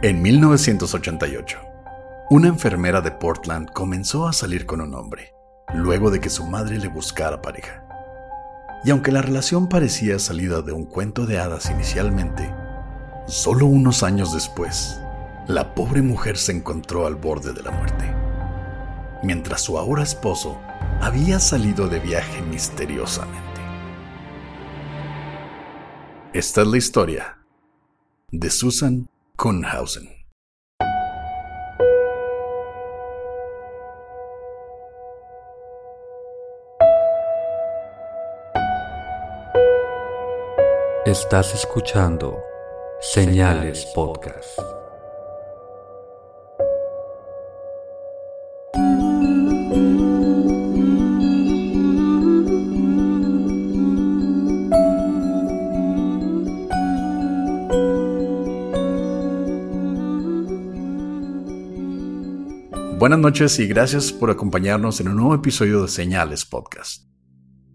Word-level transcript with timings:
En 0.00 0.22
1988, 0.22 1.58
una 2.30 2.46
enfermera 2.46 3.00
de 3.00 3.10
Portland 3.10 3.68
comenzó 3.72 4.28
a 4.28 4.32
salir 4.32 4.64
con 4.64 4.80
un 4.80 4.94
hombre, 4.94 5.34
luego 5.74 6.12
de 6.12 6.20
que 6.20 6.30
su 6.30 6.46
madre 6.46 6.78
le 6.78 6.86
buscara 6.86 7.42
pareja. 7.42 7.84
Y 8.84 8.90
aunque 8.90 9.10
la 9.10 9.22
relación 9.22 9.68
parecía 9.68 10.20
salida 10.20 10.62
de 10.62 10.70
un 10.70 10.84
cuento 10.84 11.26
de 11.26 11.40
hadas 11.40 11.68
inicialmente, 11.68 12.48
solo 13.26 13.66
unos 13.66 14.04
años 14.04 14.32
después, 14.32 15.00
la 15.48 15.74
pobre 15.74 16.00
mujer 16.00 16.36
se 16.36 16.52
encontró 16.52 17.04
al 17.04 17.16
borde 17.16 17.52
de 17.52 17.62
la 17.64 17.72
muerte, 17.72 18.14
mientras 19.24 19.62
su 19.62 19.78
ahora 19.78 20.04
esposo 20.04 20.60
había 21.00 21.40
salido 21.40 21.88
de 21.88 21.98
viaje 21.98 22.40
misteriosamente. 22.42 23.60
Esta 26.32 26.62
es 26.62 26.68
la 26.68 26.76
historia 26.76 27.38
de 28.30 28.48
Susan 28.48 29.08
Kuhnhausen. 29.38 30.08
Estás 41.06 41.54
escuchando 41.54 42.42
Señales 43.00 43.86
Podcast. 43.94 44.77
Buenas 62.98 63.20
noches 63.20 63.60
y 63.60 63.68
gracias 63.68 64.12
por 64.12 64.28
acompañarnos 64.28 65.00
en 65.00 65.06
un 65.06 65.18
nuevo 65.18 65.32
episodio 65.32 65.82
de 65.82 65.88
Señales 65.88 66.44
Podcast. 66.44 67.04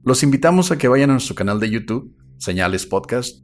Los 0.03 0.21
invitamos 0.21 0.69
a 0.69 0.77
que 0.77 0.89
vayan 0.89 1.11
a 1.11 1.13
nuestro 1.13 1.33
canal 1.33 1.61
de 1.61 1.69
YouTube, 1.69 2.13
Señales 2.39 2.85
Podcast, 2.85 3.37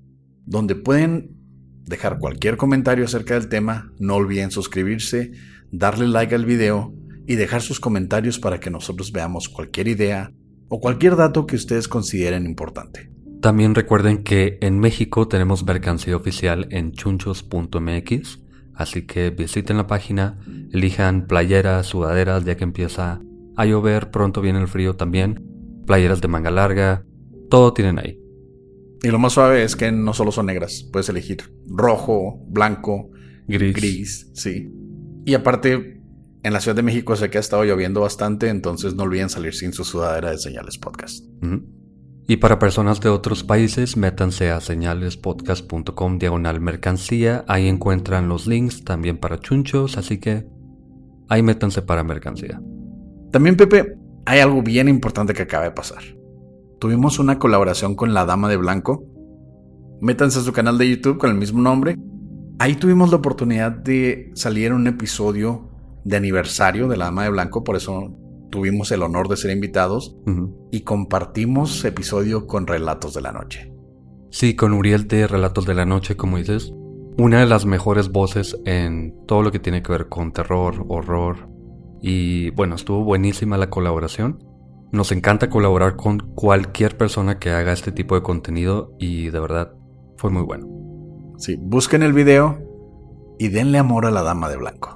donde 0.46 0.76
pueden 0.76 1.38
dejar 1.86 2.20
cualquier 2.20 2.58
comentario 2.58 3.06
acerca 3.06 3.36
del 3.36 3.48
tema. 3.48 3.94
No 3.98 4.16
olviden 4.16 4.52
suscribirse, 4.52 5.31
darle 5.72 6.09
like 6.09 6.36
al 6.36 6.44
video 6.44 6.94
y 7.26 7.36
dejar 7.36 7.62
sus 7.62 7.80
comentarios 7.80 8.40
para 8.40 8.59
que 8.59 8.70
nosotros 8.70 9.14
veamos 9.14 9.48
cualquier 9.48 9.88
idea 9.88 10.34
o 10.68 10.81
cualquier 10.81 11.16
dato 11.16 11.48
que 11.48 11.56
ustedes 11.56 11.88
consideren 11.88 12.46
importante. 12.46 13.09
También 13.42 13.74
recuerden 13.74 14.25
que 14.25 14.58
en 14.59 14.80
México 14.80 15.30
tenemos 15.30 15.64
mercancía 15.64 16.18
oficial 16.18 16.68
en 16.72 16.92
chunchos.mx 16.92 18.49
Así 18.80 19.02
que 19.02 19.30
visiten 19.30 19.76
la 19.76 19.88
página, 19.88 20.40
elijan 20.72 21.28
playeras, 21.28 21.86
sudaderas, 21.86 22.46
ya 22.46 22.56
que 22.56 22.64
empieza 22.64 23.22
a 23.58 23.66
llover, 23.66 24.10
pronto 24.10 24.40
viene 24.40 24.62
el 24.62 24.70
frío 24.70 24.96
también, 24.96 25.44
playeras 25.86 26.22
de 26.22 26.30
manga 26.30 26.50
larga, 26.50 27.04
todo 27.50 27.74
tienen 27.74 28.00
ahí. 28.00 28.18
Y 29.04 29.10
lo 29.10 29.20
más 29.20 29.34
suave 29.34 29.64
es 29.64 29.76
que 29.76 29.92
no 29.92 30.14
solo 30.14 30.32
son 30.32 30.46
negras, 30.46 30.88
puedes 30.94 31.10
elegir 31.10 31.44
rojo, 31.68 32.42
blanco, 32.48 33.10
Gris. 33.50 33.76
gris, 33.76 34.32
sí. 34.34 34.72
Y 35.26 35.34
aparte, 35.34 36.02
en 36.44 36.54
la 36.54 36.62
Ciudad 36.62 36.78
de 36.78 36.84
México 36.84 37.18
sé 37.18 37.30
que 37.30 37.38
ha 37.38 37.42
estado 37.42 37.66
lloviendo 37.66 38.00
bastante, 38.00 38.48
entonces 38.48 38.96
no 38.96 39.04
olviden 39.04 39.28
salir 39.28 39.54
sin 39.54 39.74
su 39.74 39.84
sudadera 39.84 40.32
de 40.32 40.38
señales 40.38 40.78
podcast. 40.78 41.26
Y 42.30 42.38
para 42.38 42.60
personas 42.60 43.02
de 43.02 43.10
otros 43.10 43.44
países, 43.44 43.98
métanse 43.98 44.52
a 44.52 44.62
señalespodcast.com 44.62 46.20
diagonal 46.20 46.62
mercancía. 46.62 47.44
Ahí 47.48 47.68
encuentran 47.68 48.30
los 48.30 48.46
links 48.46 48.84
también 48.84 49.18
para 49.18 49.40
chunchos, 49.40 49.98
así 49.98 50.20
que 50.20 50.46
ahí 51.28 51.42
métanse 51.42 51.82
para 51.82 52.04
mercancía. 52.04 52.62
También, 53.32 53.58
Pepe, 53.58 53.98
hay 54.28 54.42
algo 54.42 54.62
bien 54.62 54.88
importante 54.90 55.34
que 55.34 55.42
acaba 55.42 55.64
de 55.64 55.72
pasar. 55.72 56.04
Tuvimos 56.80 57.18
una 57.18 57.40
colaboración 57.40 57.96
con 57.96 58.14
La 58.14 58.28
Dama 58.28 58.48
de 58.48 58.58
Blanco. 58.58 59.04
Métanse 60.00 60.38
a 60.38 60.44
su 60.44 60.54
canal 60.54 60.78
de 60.78 60.88
YouTube 60.88 61.18
con 61.18 61.32
el 61.32 61.36
mismo 61.36 61.64
nombre. 61.64 61.98
Ahí 62.60 62.76
tuvimos 62.76 63.10
la 63.10 63.18
oportunidad 63.18 63.72
de 63.72 64.30
salir 64.36 64.68
en 64.68 64.74
un 64.74 64.86
episodio 64.86 65.68
de 66.04 66.18
aniversario 66.18 66.88
de 66.90 66.96
La 66.96 67.06
Dama 67.06 67.24
de 67.24 67.32
Blanco, 67.32 67.64
por 67.64 67.76
eso 67.76 68.16
tuvimos 68.50 68.92
el 68.92 69.04
honor 69.04 69.28
de 69.28 69.38
ser 69.38 69.52
invitados 69.52 70.16
y 70.72 70.82
compartimos 70.82 71.84
episodio 71.86 72.48
con 72.48 72.68
Relatos 72.68 73.14
de 73.14 73.22
la 73.22 73.32
Noche. 73.32 73.74
Sí, 74.32 74.56
con 74.56 74.74
Uriel 74.74 75.08
de 75.08 75.28
Relatos 75.28 75.66
de 75.66 75.74
la 75.74 75.86
Noche, 75.86 76.16
como 76.16 76.38
dices, 76.38 76.74
una 77.18 77.40
de 77.40 77.46
las 77.46 77.66
mejores 77.66 78.12
voces 78.12 78.58
en 78.66 79.16
todo 79.26 79.42
lo 79.42 79.52
que 79.52 79.60
tiene 79.60 79.82
que 79.84 79.92
ver 79.92 80.08
con 80.08 80.32
terror, 80.32 80.86
horror. 80.88 81.50
Y 82.02 82.52
bueno, 82.52 82.76
estuvo 82.76 83.04
buenísima 83.04 83.58
la 83.58 83.70
colaboración. 83.70 84.44
Nos 84.92 85.12
encanta 85.12 85.50
colaborar 85.50 85.96
con 85.96 86.20
cualquier 86.20 86.98
persona 86.98 87.38
que 87.40 87.52
haga 87.52 87.74
este 87.74 87.92
tipo 87.92 88.16
de 88.16 88.22
contenido 88.22 88.96
y 89.00 89.30
de 89.30 89.40
verdad 89.40 89.74
fue 90.18 90.30
muy 90.30 90.44
bueno. 90.44 90.68
Sí, 91.38 91.58
busquen 91.60 92.04
el 92.04 92.14
video 92.14 92.58
y 93.38 93.50
denle 93.50 93.78
amor 93.78 94.06
a 94.06 94.12
la 94.12 94.22
Dama 94.22 94.50
de 94.50 94.58
Blanco. 94.58 94.96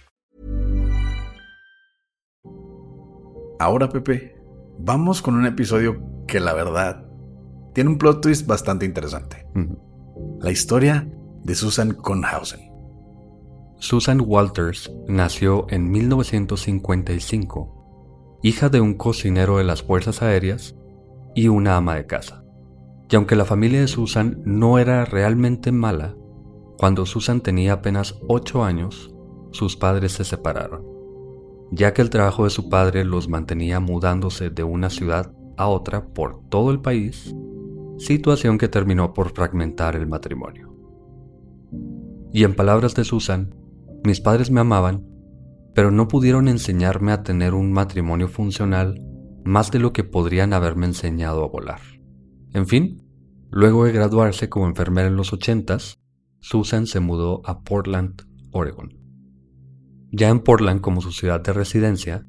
Ahora, 3.61 3.89
Pepe, 3.89 4.35
vamos 4.79 5.21
con 5.21 5.35
un 5.35 5.45
episodio 5.45 6.01
que 6.27 6.39
la 6.39 6.55
verdad 6.55 7.05
tiene 7.75 7.91
un 7.91 7.99
plot 7.99 8.19
twist 8.19 8.47
bastante 8.47 8.87
interesante. 8.87 9.45
La 10.39 10.49
historia 10.49 11.07
de 11.43 11.53
Susan 11.53 11.93
Kuhnhausen. 11.93 12.71
Susan 13.77 14.19
Walters 14.25 14.91
nació 15.07 15.67
en 15.69 15.91
1955, 15.91 18.39
hija 18.41 18.69
de 18.69 18.81
un 18.81 18.95
cocinero 18.95 19.59
de 19.59 19.63
las 19.63 19.83
Fuerzas 19.83 20.23
Aéreas 20.23 20.75
y 21.35 21.47
una 21.47 21.77
ama 21.77 21.97
de 21.97 22.07
casa. 22.07 22.43
Y 23.11 23.15
aunque 23.15 23.35
la 23.35 23.45
familia 23.45 23.81
de 23.81 23.87
Susan 23.87 24.41
no 24.43 24.79
era 24.79 25.05
realmente 25.05 25.71
mala, 25.71 26.15
cuando 26.79 27.05
Susan 27.05 27.41
tenía 27.41 27.73
apenas 27.73 28.19
8 28.27 28.63
años, 28.63 29.13
sus 29.51 29.77
padres 29.77 30.13
se 30.13 30.23
separaron, 30.23 30.83
ya 31.71 31.93
que 31.93 32.01
el 32.01 32.09
trabajo 32.09 32.43
de 32.43 32.49
su 32.49 32.69
padre 32.69 33.05
los 33.05 33.29
mantenía 33.29 33.79
mudándose 33.79 34.49
de 34.49 34.63
una 34.63 34.89
ciudad 34.89 35.33
a 35.57 35.67
otra 35.67 36.05
por 36.07 36.41
todo 36.49 36.71
el 36.71 36.81
país, 36.81 37.33
situación 37.97 38.57
que 38.57 38.67
terminó 38.67 39.13
por 39.13 39.31
fragmentar 39.33 39.95
el 39.95 40.07
matrimonio. 40.07 40.75
Y 42.33 42.43
en 42.43 42.55
palabras 42.55 42.93
de 42.95 43.03
Susan, 43.03 43.55
Mis 44.03 44.19
padres 44.19 44.49
me 44.49 44.61
amaban, 44.61 45.05
pero 45.75 45.91
no 45.91 46.07
pudieron 46.07 46.47
enseñarme 46.47 47.11
a 47.11 47.21
tener 47.21 47.53
un 47.53 47.71
matrimonio 47.71 48.27
funcional 48.27 48.99
más 49.43 49.71
de 49.71 49.77
lo 49.77 49.93
que 49.93 50.03
podrían 50.03 50.53
haberme 50.53 50.87
enseñado 50.87 51.43
a 51.43 51.47
volar. 51.47 51.81
En 52.53 52.65
fin, 52.65 53.03
luego 53.51 53.85
de 53.85 53.91
graduarse 53.91 54.49
como 54.49 54.65
enfermera 54.65 55.07
en 55.07 55.15
los 55.15 55.33
ochentas, 55.33 55.99
Susan 56.39 56.87
se 56.87 56.99
mudó 56.99 57.41
a 57.45 57.61
Portland, 57.61 58.23
Oregon. 58.51 59.00
Ya 60.11 60.29
en 60.29 60.39
Portland 60.39 60.81
como 60.81 61.01
su 61.01 61.11
ciudad 61.11 61.41
de 61.41 61.53
residencia, 61.53 62.25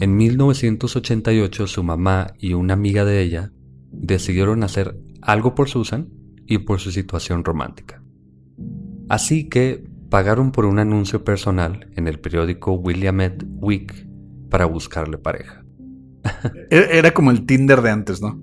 en 0.00 0.16
1988 0.16 1.66
su 1.66 1.82
mamá 1.82 2.28
y 2.38 2.54
una 2.54 2.74
amiga 2.74 3.04
de 3.04 3.22
ella 3.22 3.52
decidieron 3.90 4.62
hacer 4.62 4.98
algo 5.22 5.54
por 5.54 5.68
Susan 5.68 6.10
y 6.46 6.58
por 6.58 6.80
su 6.80 6.90
situación 6.90 7.44
romántica. 7.44 8.02
Así 9.08 9.48
que 9.48 9.84
pagaron 10.10 10.52
por 10.52 10.64
un 10.64 10.78
anuncio 10.78 11.24
personal 11.24 11.90
en 11.96 12.08
el 12.08 12.20
periódico 12.20 12.72
Williamette 12.72 13.44
Week 13.56 14.06
para 14.50 14.66
buscarle 14.66 15.18
pareja. 15.18 15.64
Era 16.70 17.12
como 17.12 17.30
el 17.30 17.46
Tinder 17.46 17.82
de 17.82 17.90
antes, 17.90 18.20
¿no? 18.20 18.42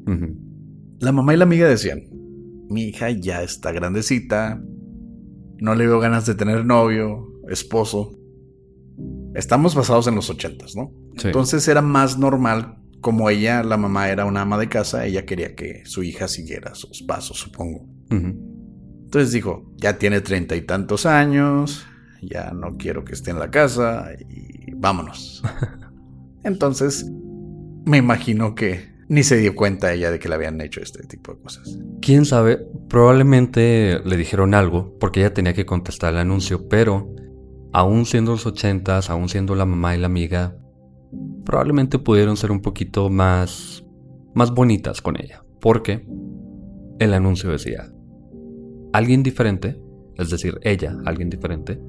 La 0.99 1.11
mamá 1.11 1.33
y 1.33 1.37
la 1.37 1.43
amiga 1.43 1.67
decían, 1.67 2.03
mi 2.69 2.85
hija 2.85 3.09
ya 3.11 3.43
está 3.43 3.71
grandecita, 3.71 4.61
no 5.59 5.75
le 5.75 5.87
veo 5.87 5.99
ganas 5.99 6.25
de 6.25 6.35
tener 6.35 6.65
novio, 6.65 7.31
esposo. 7.49 8.11
Estamos 9.35 9.75
basados 9.75 10.07
en 10.07 10.15
los 10.15 10.29
ochentas, 10.29 10.75
¿no? 10.75 10.91
Entonces 11.23 11.67
era 11.67 11.81
más 11.81 12.17
normal, 12.17 12.77
como 13.01 13.29
ella, 13.29 13.61
la 13.63 13.77
mamá 13.77 14.09
era 14.09 14.25
una 14.25 14.41
ama 14.41 14.57
de 14.57 14.67
casa, 14.69 15.05
ella 15.05 15.25
quería 15.25 15.55
que 15.55 15.85
su 15.85 16.01
hija 16.01 16.27
siguiera 16.27 16.73
sus 16.73 17.03
pasos, 17.03 17.37
supongo. 17.37 17.87
Entonces 18.09 19.31
dijo, 19.31 19.71
ya 19.75 19.97
tiene 19.97 20.21
treinta 20.21 20.55
y 20.55 20.61
tantos 20.61 21.05
años, 21.05 21.85
ya 22.21 22.51
no 22.51 22.77
quiero 22.77 23.05
que 23.05 23.13
esté 23.13 23.31
en 23.31 23.39
la 23.39 23.51
casa 23.51 24.07
y 24.27 24.73
vámonos. 24.73 25.43
Entonces, 26.43 27.05
me 27.85 27.97
imagino 27.97 28.55
que 28.55 28.95
ni 29.07 29.23
se 29.23 29.37
dio 29.37 29.55
cuenta 29.55 29.93
ella 29.93 30.09
de 30.11 30.19
que 30.19 30.29
le 30.29 30.35
habían 30.35 30.59
hecho 30.61 30.81
este 30.81 31.03
tipo 31.03 31.33
de 31.33 31.41
cosas. 31.41 31.77
Quién 32.01 32.25
sabe, 32.25 32.65
probablemente 32.89 33.99
le 34.03 34.17
dijeron 34.17 34.53
algo 34.53 34.97
porque 34.99 35.19
ella 35.19 35.33
tenía 35.33 35.53
que 35.53 35.65
contestar 35.65 36.13
el 36.13 36.19
anuncio, 36.19 36.67
pero 36.67 37.14
aún 37.75 38.05
siendo 38.05 38.31
los 38.31 38.45
ochentas, 38.45 39.09
aún 39.09 39.27
siendo 39.27 39.53
la 39.53 39.65
mamá 39.65 39.95
y 39.95 39.99
la 39.99 40.07
amiga, 40.07 40.55
probablemente 41.43 41.99
pudieron 41.99 42.37
ser 42.37 42.49
un 42.51 42.61
poquito 42.61 43.09
más 43.09 43.83
más 44.33 44.53
bonitas 44.53 45.01
con 45.01 45.19
ella, 45.19 45.43
porque 45.59 46.07
el 46.99 47.13
anuncio 47.13 47.51
decía 47.51 47.91
alguien 48.93 49.23
diferente, 49.23 49.77
es 50.15 50.29
decir, 50.29 50.57
ella, 50.61 50.95
alguien 51.03 51.29
diferente, 51.29 51.81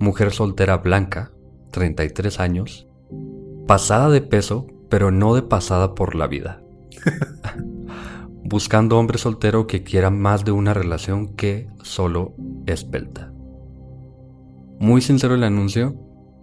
mujer 0.00 0.32
soltera 0.32 0.78
blanca, 0.78 1.32
33 1.70 2.40
años, 2.40 2.88
pasada 3.66 4.08
de 4.08 4.22
peso, 4.22 4.66
pero 4.88 5.10
no 5.10 5.34
de 5.34 5.42
pasada 5.42 5.94
por 5.94 6.14
la 6.14 6.28
vida. 6.28 6.62
Buscando 8.42 8.98
hombre 8.98 9.18
soltero 9.18 9.66
que 9.66 9.82
quiera 9.82 10.08
más 10.08 10.46
de 10.46 10.52
una 10.52 10.72
relación 10.72 11.34
que 11.34 11.68
solo 11.82 12.34
espelta. 12.64 13.35
Muy 14.78 15.00
sincero 15.00 15.34
el 15.34 15.44
anuncio. 15.44 15.96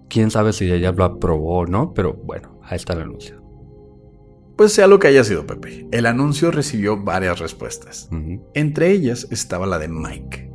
Quién 0.09 0.31
sabe 0.31 0.53
si 0.53 0.71
ella 0.71 0.91
lo 0.91 1.03
aprobó 1.03 1.59
o 1.59 1.65
no, 1.65 1.93
pero 1.93 2.13
bueno, 2.13 2.59
ahí 2.63 2.75
está 2.75 2.93
el 2.93 3.01
anuncio. 3.01 3.41
Pues 4.55 4.73
sea 4.73 4.87
lo 4.87 4.99
que 4.99 5.07
haya 5.07 5.23
sido, 5.23 5.47
Pepe, 5.47 5.87
el 5.91 6.05
anuncio 6.05 6.51
recibió 6.51 7.03
varias 7.03 7.39
respuestas. 7.39 8.09
Entre 8.53 8.91
ellas 8.91 9.27
estaba 9.31 9.65
la 9.65 9.79
de 9.79 9.87
Mike, 9.87 10.51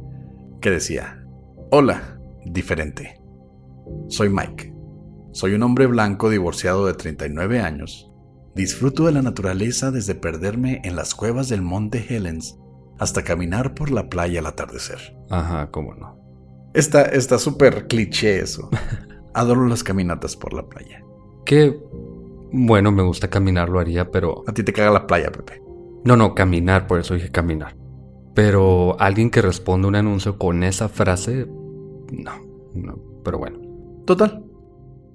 que 0.61 0.71
decía, 0.71 1.27
Hola, 1.71 2.19
diferente. 2.47 3.21
Soy 4.09 4.31
Mike. 4.31 4.75
Soy 5.33 5.55
un 5.55 5.63
hombre 5.63 5.87
blanco 5.87 6.31
divorciado 6.31 6.87
de 6.87 6.95
39 6.95 7.61
años. 7.61 8.11
Disfruto 8.55 9.07
de 9.07 9.13
la 9.13 9.23
naturaleza 9.23 9.91
desde 9.91 10.15
perderme 10.15 10.81
en 10.85 10.97
las 10.97 11.15
cuevas 11.15 11.49
del 11.49 11.63
monte 11.63 12.07
Helens 12.09 12.59
hasta 12.99 13.23
caminar 13.23 13.75
por 13.75 13.91
la 13.91 14.09
playa 14.09 14.41
al 14.41 14.47
atardecer. 14.47 15.17
Ajá, 15.31 15.71
cómo 15.71 15.95
no. 15.95 16.18
Está 16.79 17.39
súper 17.39 17.89
cliché 17.89 18.39
eso. 18.39 18.71
Adoro 19.35 19.67
las 19.67 19.83
caminatas 19.83 20.37
por 20.37 20.53
la 20.53 20.69
playa. 20.69 21.03
Qué 21.45 21.77
bueno, 22.53 22.93
me 22.93 23.03
gusta 23.03 23.29
caminar, 23.29 23.69
lo 23.69 23.79
haría, 23.79 24.11
pero... 24.11 24.45
A 24.47 24.53
ti 24.53 24.63
te 24.63 24.73
caga 24.73 24.91
la 24.91 25.07
playa, 25.07 25.31
Pepe. 25.31 25.63
No, 26.05 26.17
no, 26.17 26.35
caminar, 26.35 26.87
por 26.87 27.01
eso 27.01 27.15
dije 27.15 27.31
caminar. 27.31 27.77
Pero 28.35 28.99
alguien 29.01 29.31
que 29.31 29.43
responde 29.43 29.89
un 29.89 29.97
anuncio 29.97 30.39
con 30.39 30.63
esa 30.63 30.89
frase, 30.89 31.47
no, 32.13 32.33
no, 32.75 33.23
pero 33.25 33.39
bueno. 33.39 33.61
Total. 34.07 34.45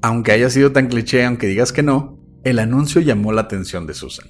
Aunque 0.01 0.33
haya 0.33 0.49
sido 0.49 0.73
tan 0.73 0.87
cliché, 0.87 1.25
aunque 1.25 1.47
digas 1.47 1.71
que 1.71 1.81
no, 1.81 2.19
el 2.43 2.59
anuncio 2.59 3.01
llamó 3.01 3.31
la 3.31 3.41
atención 3.41 3.87
de 3.87 3.93
Susan. 3.93 4.27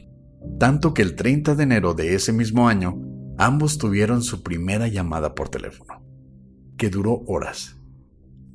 Tanto 0.59 0.93
que 0.93 1.01
el 1.01 1.15
30 1.15 1.55
de 1.55 1.63
enero 1.63 1.93
de 1.93 2.13
ese 2.13 2.31
mismo 2.31 2.67
año, 2.69 3.01
ambos 3.37 3.79
tuvieron 3.79 4.21
su 4.21 4.43
primera 4.43 4.87
llamada 4.87 5.33
por 5.33 5.49
teléfono, 5.49 6.02
que 6.77 6.89
duró 6.89 7.23
horas. 7.27 7.77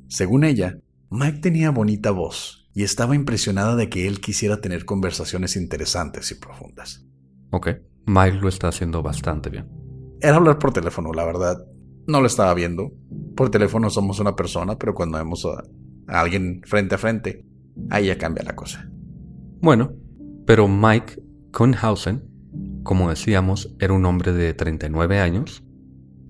Según 0.07 0.43
ella, 0.43 0.79
Mike 1.09 1.39
tenía 1.39 1.71
bonita 1.71 2.11
voz 2.11 2.69
y 2.73 2.83
estaba 2.83 3.15
impresionada 3.15 3.75
de 3.75 3.89
que 3.89 4.07
él 4.07 4.21
quisiera 4.21 4.61
tener 4.61 4.85
conversaciones 4.85 5.55
interesantes 5.55 6.31
y 6.31 6.35
profundas. 6.35 7.05
Ok, 7.51 7.69
Mike 8.05 8.37
lo 8.37 8.49
está 8.49 8.67
haciendo 8.67 9.01
bastante 9.01 9.49
bien. 9.49 9.67
Era 10.21 10.37
hablar 10.37 10.59
por 10.59 10.73
teléfono, 10.73 11.13
la 11.13 11.25
verdad. 11.25 11.65
No 12.07 12.21
lo 12.21 12.27
estaba 12.27 12.53
viendo. 12.53 12.91
Por 13.35 13.49
teléfono 13.51 13.89
somos 13.89 14.19
una 14.19 14.35
persona, 14.35 14.77
pero 14.77 14.93
cuando 14.93 15.17
vemos 15.17 15.45
a, 15.45 15.63
alguien 16.07 16.61
frente 16.65 16.95
a 16.95 16.97
frente, 16.97 17.45
ahí 17.89 18.07
ya 18.07 18.17
cambia 18.17 18.43
la 18.43 18.55
cosa. 18.55 18.89
Bueno, 19.61 19.93
pero 20.45 20.67
Mike 20.67 21.21
Kuhnhausen, 21.53 22.23
como 22.83 23.09
decíamos, 23.09 23.75
era 23.79 23.93
un 23.93 24.05
hombre 24.05 24.33
de 24.33 24.53
39 24.53 25.19
años. 25.19 25.63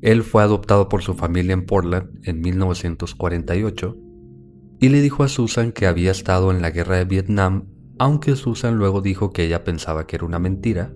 Él 0.01 0.23
fue 0.23 0.43
adoptado 0.43 0.87
por 0.89 1.01
su 1.01 1.13
familia 1.13 1.53
en 1.53 1.65
Portland 1.65 2.19
en 2.23 2.41
1948 2.41 3.97
y 4.79 4.89
le 4.89 5.01
dijo 5.01 5.23
a 5.23 5.27
Susan 5.27 5.71
que 5.71 5.87
había 5.87 6.11
estado 6.11 6.51
en 6.51 6.61
la 6.61 6.71
guerra 6.71 6.97
de 6.97 7.05
Vietnam, 7.05 7.67
aunque 7.97 8.35
Susan 8.35 8.77
luego 8.77 9.01
dijo 9.01 9.31
que 9.31 9.43
ella 9.43 9.65
pensaba 9.65 10.07
que 10.07 10.15
era 10.15 10.25
una 10.25 10.39
mentira, 10.39 10.93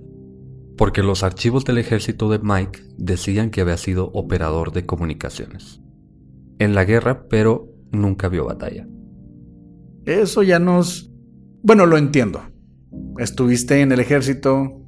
porque 0.77 1.03
los 1.03 1.23
archivos 1.23 1.65
del 1.65 1.77
ejército 1.77 2.29
de 2.29 2.39
Mike 2.39 2.79
decían 2.97 3.51
que 3.51 3.61
había 3.61 3.77
sido 3.77 4.09
operador 4.13 4.71
de 4.71 4.85
comunicaciones. 4.85 5.81
En 6.59 6.73
la 6.73 6.85
guerra, 6.85 7.27
pero 7.27 7.67
nunca 7.91 8.29
vio 8.29 8.45
batalla. 8.45 8.87
Eso 10.05 10.43
ya 10.43 10.59
nos... 10.59 11.11
Bueno, 11.61 11.85
lo 11.85 11.97
entiendo. 11.97 12.41
Estuviste 13.17 13.81
en 13.81 13.91
el 13.91 13.99
ejército, 13.99 14.81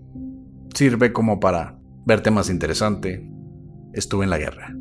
sirve 0.74 1.12
como 1.12 1.40
para 1.40 1.80
verte 2.06 2.32
más 2.32 2.50
interesante. 2.50 3.35
Estuve 3.96 4.26
en 4.26 4.30
la 4.30 4.38
guerra. 4.38 4.76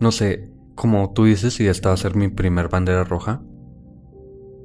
No 0.00 0.10
sé, 0.10 0.50
como 0.74 1.12
tú 1.12 1.24
dices, 1.24 1.54
si 1.54 1.66
esta 1.66 1.90
va 1.90 1.94
a 1.94 1.98
ser 1.98 2.16
mi 2.16 2.28
primer 2.28 2.68
bandera 2.68 3.04
roja, 3.04 3.42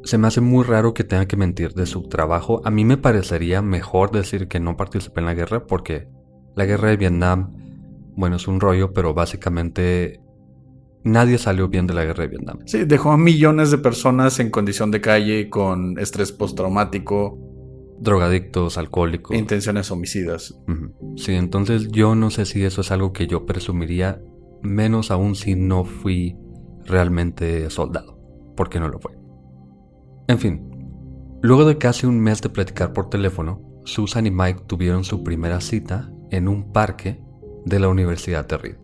se 0.04 0.18
me 0.18 0.28
hace 0.28 0.42
muy 0.42 0.64
raro 0.64 0.94
que 0.94 1.04
tenga 1.04 1.28
que 1.28 1.38
mentir 1.38 1.74
de 1.74 1.86
su 1.86 2.04
trabajo. 2.04 2.62
A 2.66 2.72
mí 2.72 2.86
me 2.86 2.98
parecería 2.98 3.62
mejor 3.62 4.12
decir 4.12 4.48
que 4.48 4.60
no 4.60 4.78
participé 4.78 5.20
en 5.20 5.26
la 5.28 5.34
guerra 5.34 5.68
porque 5.68 6.08
la 6.56 6.66
guerra 6.66 6.90
de 6.90 6.98
Vietnam, 6.98 7.54
bueno, 8.16 8.38
es 8.38 8.48
un 8.48 8.60
rollo, 8.60 8.94
pero 8.94 9.14
básicamente 9.14 10.22
nadie 11.04 11.38
salió 11.38 11.68
bien 11.68 11.88
de 11.88 11.94
la 11.94 12.06
guerra 12.06 12.24
de 12.24 12.30
Vietnam. 12.30 12.60
Sí, 12.66 12.86
dejó 12.86 13.12
a 13.12 13.18
millones 13.18 13.72
de 13.72 13.78
personas 13.78 14.40
en 14.40 14.50
condición 14.50 14.92
de 14.92 15.02
calle 15.02 15.50
con 15.50 15.98
estrés 16.00 16.32
postraumático. 16.32 17.38
Drogadictos, 18.02 18.78
alcohólicos. 18.78 19.36
Intenciones 19.38 19.92
homicidas. 19.92 20.58
Sí, 21.16 21.34
entonces 21.34 21.90
yo 21.90 22.16
no 22.16 22.30
sé 22.30 22.46
si 22.46 22.64
eso 22.64 22.82
es 22.82 22.92
algo 22.92 23.14
que 23.14 23.28
yo 23.28 23.46
presumiría, 23.46 24.22
menos 24.62 25.12
aún 25.12 25.36
si 25.36 25.56
no 25.56 25.84
fui 25.84 26.38
realmente 26.86 27.70
soldado, 27.70 28.18
porque 28.56 28.80
no 28.80 28.88
lo 28.88 29.00
fue. 29.00 29.18
En 30.28 30.40
fin, 30.40 30.70
luego 31.42 31.66
de 31.66 31.78
casi 31.78 32.06
un 32.06 32.20
mes 32.20 32.42
de 32.42 32.50
platicar 32.50 32.94
por 32.94 33.10
teléfono, 33.10 33.62
Susan 33.86 34.28
y 34.28 34.32
Mike 34.32 34.64
tuvieron 34.68 35.04
su 35.04 35.24
primera 35.24 35.62
cita 35.62 36.12
en 36.30 36.48
un 36.48 36.72
parque 36.72 37.22
de 37.66 37.80
la 37.80 37.90
Universidad 37.90 38.48
de 38.48 38.58
Reed, 38.58 38.78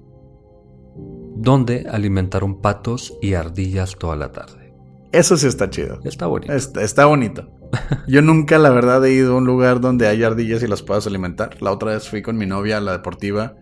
donde 1.35 1.87
alimentaron 1.89 2.61
patos 2.61 3.17
y 3.21 3.33
ardillas 3.33 3.95
toda 3.97 4.15
la 4.15 4.31
tarde. 4.31 4.73
Eso 5.11 5.37
sí 5.37 5.47
está 5.47 5.69
chido. 5.69 5.99
Está 6.03 6.27
bonito. 6.27 6.51
Está, 6.53 7.05
bonito. 7.05 7.47
Yo 8.07 8.21
nunca, 8.21 8.57
la 8.57 8.69
verdad, 8.69 9.05
he 9.05 9.13
ido 9.13 9.33
a 9.33 9.37
un 9.37 9.45
lugar 9.45 9.81
donde 9.81 10.07
hay 10.07 10.23
ardillas 10.23 10.63
y 10.63 10.67
las 10.67 10.81
puedas 10.83 11.07
alimentar. 11.07 11.61
La 11.61 11.71
otra 11.71 11.91
vez 11.93 12.09
fui 12.09 12.21
con 12.21 12.37
mi 12.37 12.45
novia 12.45 12.77
a 12.77 12.81
la 12.81 12.93
deportiva, 12.93 13.55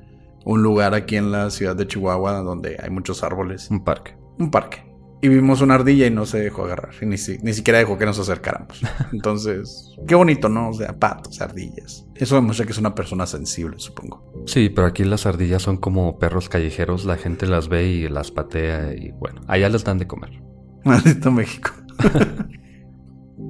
un 0.45 0.63
lugar 0.63 0.93
aquí 0.93 1.15
en 1.15 1.31
la 1.31 1.49
ciudad 1.49 1.75
de 1.75 1.87
Chihuahua 1.87 2.41
donde 2.41 2.77
hay 2.81 2.89
muchos 2.89 3.23
árboles. 3.23 3.69
Un 3.69 3.83
parque. 3.83 4.15
Un 4.37 4.51
parque 4.51 4.93
y 5.23 5.29
vimos 5.29 5.61
una 5.61 5.75
ardilla 5.75 6.05
y 6.05 6.11
no 6.11 6.25
se 6.25 6.37
dejó 6.37 6.65
agarrar. 6.65 6.95
ni, 7.01 7.15
ni 7.15 7.53
siquiera 7.53 7.79
dejó 7.79 7.97
que 7.97 8.05
nos 8.05 8.19
acercáramos. 8.19 8.81
Entonces, 9.13 9.95
qué 10.05 10.15
bonito, 10.15 10.49
¿no? 10.49 10.67
O 10.67 10.73
sea, 10.73 10.99
patos, 10.99 11.39
ardillas. 11.39 12.05
Eso 12.15 12.35
demuestra 12.35 12.65
que 12.65 12.73
es 12.73 12.77
una 12.77 12.93
persona 12.93 13.25
sensible, 13.25 13.79
supongo. 13.79 14.43
Sí, 14.45 14.67
pero 14.67 14.85
aquí 14.85 15.05
las 15.05 15.25
ardillas 15.25 15.61
son 15.61 15.77
como 15.77 16.19
perros 16.19 16.49
callejeros. 16.49 17.05
La 17.05 17.15
gente 17.15 17.47
las 17.47 17.69
ve 17.69 17.87
y 17.87 18.09
las 18.09 18.31
patea 18.31 18.93
y 18.93 19.11
bueno, 19.11 19.39
allá 19.47 19.69
les 19.69 19.85
dan 19.85 19.97
de 19.97 20.07
comer. 20.07 20.43
Maldito 20.83 21.31
México. 21.31 21.71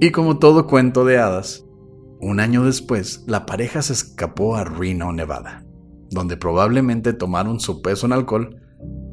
Y 0.00 0.10
como 0.10 0.38
todo 0.38 0.66
cuento 0.66 1.04
de 1.04 1.18
hadas, 1.18 1.64
un 2.20 2.40
año 2.40 2.64
después, 2.64 3.24
la 3.26 3.46
pareja 3.46 3.82
se 3.82 3.92
escapó 3.92 4.56
a 4.56 4.64
Reno, 4.64 5.12
Nevada, 5.12 5.64
donde 6.10 6.36
probablemente 6.36 7.12
tomaron 7.12 7.60
su 7.60 7.82
peso 7.82 8.06
en 8.06 8.12
alcohol 8.12 8.60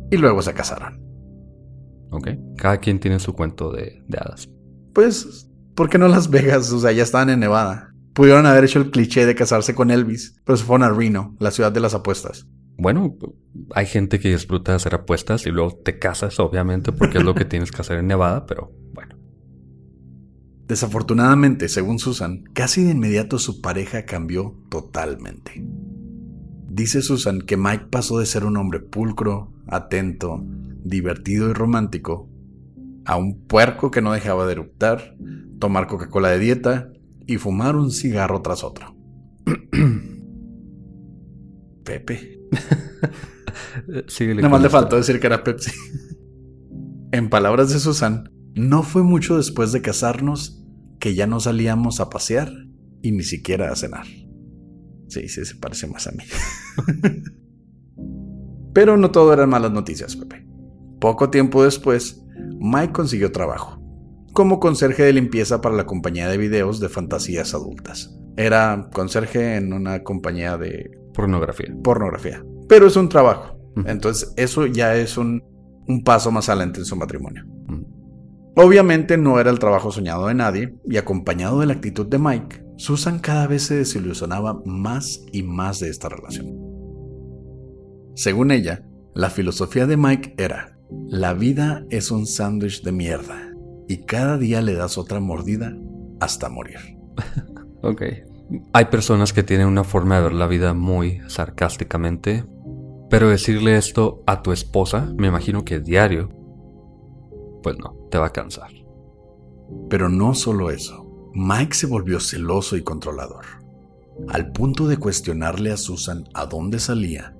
y 0.09 0.17
luego 0.17 0.41
se 0.41 0.53
casaron. 0.53 1.01
Ok, 2.11 2.29
cada 2.57 2.77
quien 2.77 2.99
tiene 2.99 3.19
su 3.19 3.33
cuento 3.33 3.71
de, 3.71 4.03
de 4.07 4.17
hadas. 4.17 4.49
Pues, 4.93 5.49
¿por 5.75 5.89
qué 5.89 5.97
no 5.97 6.07
Las 6.07 6.29
Vegas? 6.29 6.71
O 6.71 6.79
sea, 6.79 6.91
ya 6.91 7.03
estaban 7.03 7.29
en 7.29 7.39
Nevada. 7.39 7.93
Pudieron 8.13 8.45
haber 8.45 8.65
hecho 8.65 8.79
el 8.79 8.91
cliché 8.91 9.25
de 9.25 9.35
casarse 9.35 9.73
con 9.73 9.91
Elvis, 9.91 10.35
pero 10.43 10.57
se 10.57 10.65
fueron 10.65 10.83
a 10.83 10.93
Reno, 10.93 11.35
la 11.39 11.51
ciudad 11.51 11.71
de 11.71 11.79
las 11.79 11.93
apuestas. 11.93 12.47
Bueno, 12.77 13.15
hay 13.73 13.85
gente 13.85 14.19
que 14.19 14.29
disfruta 14.29 14.71
de 14.71 14.77
hacer 14.77 14.95
apuestas 14.95 15.45
y 15.45 15.51
luego 15.51 15.79
te 15.83 15.99
casas, 15.99 16.39
obviamente, 16.39 16.91
porque 16.91 17.19
es 17.19 17.23
lo 17.23 17.35
que 17.35 17.45
tienes 17.45 17.71
que 17.71 17.81
hacer 17.81 17.99
en 17.99 18.07
Nevada, 18.07 18.45
pero 18.45 18.71
bueno. 18.93 19.10
Desafortunadamente, 20.71 21.67
según 21.67 21.99
Susan, 21.99 22.45
casi 22.53 22.85
de 22.85 22.91
inmediato 22.91 23.39
su 23.39 23.59
pareja 23.59 24.05
cambió 24.05 24.55
totalmente. 24.69 25.61
Dice 26.69 27.01
Susan 27.01 27.41
que 27.41 27.57
Mike 27.57 27.87
pasó 27.89 28.19
de 28.19 28.25
ser 28.25 28.45
un 28.45 28.55
hombre 28.55 28.79
pulcro, 28.79 29.51
atento, 29.67 30.41
divertido 30.81 31.49
y 31.49 31.53
romántico 31.53 32.29
a 33.03 33.17
un 33.17 33.45
puerco 33.47 33.91
que 33.91 34.01
no 34.01 34.13
dejaba 34.13 34.45
de 34.45 34.53
eruptar, 34.53 35.17
tomar 35.59 35.87
Coca-Cola 35.87 36.29
de 36.29 36.39
dieta 36.39 36.89
y 37.27 37.35
fumar 37.35 37.75
un 37.75 37.91
cigarro 37.91 38.41
tras 38.41 38.63
otro. 38.63 38.95
Pepe. 41.83 42.39
Nada 44.35 44.47
más 44.47 44.61
le 44.61 44.69
faltó 44.69 44.95
decir 44.95 45.19
que 45.19 45.27
era 45.27 45.43
Pepsi. 45.43 45.71
en 47.11 47.29
palabras 47.29 47.73
de 47.73 47.79
Susan, 47.79 48.31
no 48.55 48.83
fue 48.83 49.03
mucho 49.03 49.35
después 49.35 49.73
de 49.73 49.81
casarnos 49.81 50.59
que 51.01 51.13
ya 51.15 51.27
no 51.27 51.41
salíamos 51.41 51.99
a 51.99 52.09
pasear 52.09 52.49
y 53.01 53.11
ni 53.11 53.23
siquiera 53.23 53.69
a 53.71 53.75
cenar. 53.75 54.05
Sí, 55.09 55.27
sí, 55.27 55.43
se 55.43 55.55
parece 55.55 55.87
más 55.87 56.07
a 56.07 56.11
mí. 56.11 56.23
Pero 58.73 58.95
no 58.95 59.11
todo 59.11 59.33
eran 59.33 59.49
malas 59.49 59.73
noticias, 59.73 60.15
Pepe. 60.15 60.47
Poco 61.01 61.29
tiempo 61.29 61.65
después, 61.65 62.23
Mike 62.59 62.93
consiguió 62.93 63.33
trabajo 63.33 63.81
como 64.33 64.59
conserje 64.59 65.03
de 65.03 65.13
limpieza 65.13 65.61
para 65.61 65.75
la 65.75 65.85
compañía 65.85 66.29
de 66.29 66.37
videos 66.37 66.79
de 66.79 66.89
fantasías 66.89 67.53
adultas. 67.53 68.15
Era 68.37 68.89
conserje 68.93 69.57
en 69.57 69.73
una 69.73 70.03
compañía 70.03 70.57
de 70.57 70.89
pornografía. 71.13 71.73
Pornografía. 71.83 72.43
Pero 72.69 72.87
es 72.87 72.95
un 72.95 73.09
trabajo. 73.09 73.57
Entonces, 73.85 74.33
eso 74.37 74.65
ya 74.65 74.95
es 74.95 75.17
un, 75.17 75.43
un 75.87 76.03
paso 76.03 76.31
más 76.31 76.49
adelante 76.49 76.79
en 76.79 76.85
su 76.85 76.95
matrimonio. 76.95 77.45
Obviamente 78.55 79.17
no 79.17 79.39
era 79.39 79.49
el 79.49 79.59
trabajo 79.59 79.91
soñado 79.91 80.27
de 80.27 80.33
nadie, 80.33 80.75
y 80.85 80.97
acompañado 80.97 81.59
de 81.59 81.67
la 81.67 81.73
actitud 81.73 82.05
de 82.07 82.19
Mike, 82.19 82.65
Susan 82.75 83.19
cada 83.19 83.47
vez 83.47 83.63
se 83.63 83.75
desilusionaba 83.75 84.61
más 84.65 85.23
y 85.31 85.43
más 85.43 85.79
de 85.79 85.89
esta 85.89 86.09
relación. 86.09 86.57
Según 88.15 88.51
ella, 88.51 88.85
la 89.13 89.29
filosofía 89.29 89.87
de 89.87 89.95
Mike 89.95 90.35
era, 90.37 90.77
la 91.07 91.33
vida 91.33 91.85
es 91.89 92.11
un 92.11 92.27
sándwich 92.27 92.83
de 92.83 92.91
mierda, 92.91 93.53
y 93.87 94.05
cada 94.05 94.37
día 94.37 94.61
le 94.61 94.73
das 94.73 94.97
otra 94.97 95.19
mordida 95.21 95.73
hasta 96.19 96.49
morir. 96.49 96.79
ok. 97.83 98.01
Hay 98.73 98.85
personas 98.85 99.31
que 99.31 99.43
tienen 99.43 99.67
una 99.67 99.85
forma 99.85 100.17
de 100.17 100.23
ver 100.23 100.33
la 100.33 100.47
vida 100.47 100.73
muy 100.73 101.21
sarcásticamente, 101.27 102.45
pero 103.09 103.29
decirle 103.29 103.77
esto 103.77 104.23
a 104.27 104.41
tu 104.41 104.51
esposa, 104.51 105.13
me 105.17 105.27
imagino 105.27 105.63
que 105.63 105.79
diario, 105.79 106.29
pues 107.63 107.77
no, 107.77 108.00
te 108.11 108.19
va 108.19 108.27
a 108.27 108.33
cansar. 108.33 108.69
Pero 109.89 110.09
no 110.09 110.35
solo 110.35 110.69
eso, 110.69 111.31
Mike 111.33 111.73
se 111.73 111.87
volvió 111.87 112.19
celoso 112.19 112.77
y 112.77 112.83
controlador, 112.83 113.45
al 114.27 114.51
punto 114.51 114.87
de 114.87 114.97
cuestionarle 114.97 115.71
a 115.71 115.77
Susan 115.77 116.25
a 116.33 116.45
dónde 116.45 116.79
salía, 116.79 117.35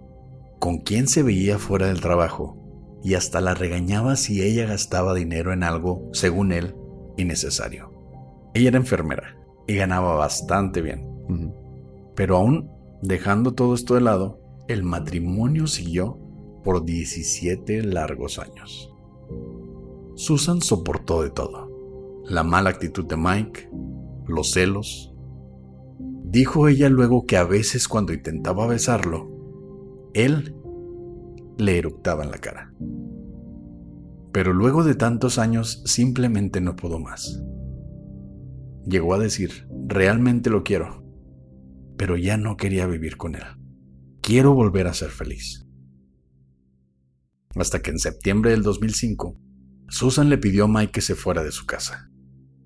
con 0.59 0.79
quién 0.79 1.07
se 1.07 1.23
veía 1.23 1.59
fuera 1.59 1.87
del 1.87 2.01
trabajo, 2.01 2.57
y 3.03 3.15
hasta 3.15 3.41
la 3.41 3.53
regañaba 3.53 4.15
si 4.15 4.41
ella 4.41 4.65
gastaba 4.65 5.13
dinero 5.13 5.53
en 5.53 5.63
algo, 5.63 6.09
según 6.13 6.51
él, 6.51 6.75
innecesario. 7.17 7.91
Ella 8.53 8.69
era 8.69 8.77
enfermera 8.77 9.37
y 9.67 9.75
ganaba 9.75 10.15
bastante 10.15 10.81
bien. 10.81 11.09
Pero 12.15 12.37
aún 12.37 12.69
dejando 13.01 13.53
todo 13.53 13.73
esto 13.73 13.95
de 13.95 14.01
lado, 14.01 14.39
el 14.67 14.83
matrimonio 14.83 15.67
siguió 15.67 16.19
por 16.63 16.85
17 16.85 17.83
largos 17.83 18.37
años. 18.37 18.93
Susan 20.21 20.61
soportó 20.61 21.23
de 21.23 21.31
todo. 21.31 21.67
La 22.25 22.43
mala 22.43 22.69
actitud 22.69 23.07
de 23.07 23.17
Mike, 23.17 23.71
los 24.27 24.51
celos. 24.51 25.15
Dijo 26.25 26.67
ella 26.67 26.89
luego 26.89 27.25
que 27.25 27.37
a 27.37 27.43
veces 27.43 27.87
cuando 27.87 28.13
intentaba 28.13 28.67
besarlo, 28.67 29.31
él 30.13 30.55
le 31.57 31.79
eructaba 31.79 32.23
en 32.23 32.29
la 32.29 32.37
cara. 32.37 32.71
Pero 34.31 34.53
luego 34.53 34.83
de 34.83 34.93
tantos 34.93 35.39
años 35.39 35.81
simplemente 35.87 36.61
no 36.61 36.75
pudo 36.75 36.99
más. 36.99 37.41
Llegó 38.85 39.15
a 39.15 39.19
decir, 39.19 39.67
realmente 39.87 40.51
lo 40.51 40.61
quiero, 40.61 41.03
pero 41.97 42.15
ya 42.15 42.37
no 42.37 42.57
quería 42.57 42.85
vivir 42.85 43.17
con 43.17 43.33
él. 43.33 43.43
Quiero 44.21 44.53
volver 44.53 44.85
a 44.85 44.93
ser 44.93 45.09
feliz. 45.09 45.65
Hasta 47.55 47.81
que 47.81 47.89
en 47.89 47.97
septiembre 47.97 48.51
del 48.51 48.61
2005, 48.61 49.35
Susan 49.91 50.29
le 50.29 50.39
pidió 50.39 50.65
a 50.65 50.67
Mike 50.67 50.93
que 50.93 51.01
se 51.01 51.13
fuera 51.13 51.43
de 51.43 51.51
su 51.51 51.67
casa. 51.67 52.09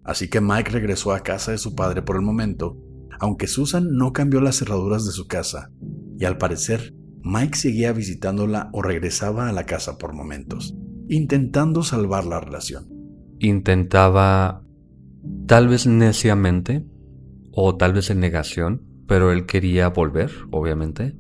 Así 0.06 0.30
que 0.30 0.40
Mike 0.40 0.72
regresó 0.72 1.14
a 1.14 1.20
casa 1.20 1.52
de 1.52 1.58
su 1.58 1.76
padre 1.76 2.02
por 2.02 2.16
el 2.16 2.22
momento, 2.22 2.78
aunque 3.20 3.48
Susan 3.48 3.98
no 3.98 4.14
cambió 4.14 4.40
las 4.40 4.58
cerraduras 4.58 5.06
de 5.06 5.12
su 5.12 5.28
casa, 5.28 5.72
y 6.18 6.24
al 6.24 6.38
parecer 6.38 6.94
Mike 7.24 7.58
seguía 7.58 7.92
visitándola 7.92 8.70
o 8.72 8.82
regresaba 8.82 9.50
a 9.50 9.52
la 9.52 9.66
casa 9.66 9.98
por 9.98 10.14
momentos, 10.14 10.78
intentando 11.10 11.84
salvar 11.84 12.26
la 12.26 12.40
relación. 12.40 12.88
Intentaba, 13.40 14.64
tal 15.48 15.68
vez 15.68 15.88
neciamente, 15.88 16.86
o 17.52 17.76
tal 17.76 17.92
vez 17.92 18.10
en 18.10 18.22
negación, 18.22 18.86
pero 19.08 19.34
él 19.34 19.46
quería 19.46 19.90
volver, 19.90 20.32
obviamente 20.52 21.18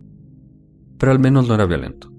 pero 0.98 1.12
al 1.12 1.20
menos 1.20 1.48
no 1.48 1.56
era 1.56 1.66
violento. 1.66 2.12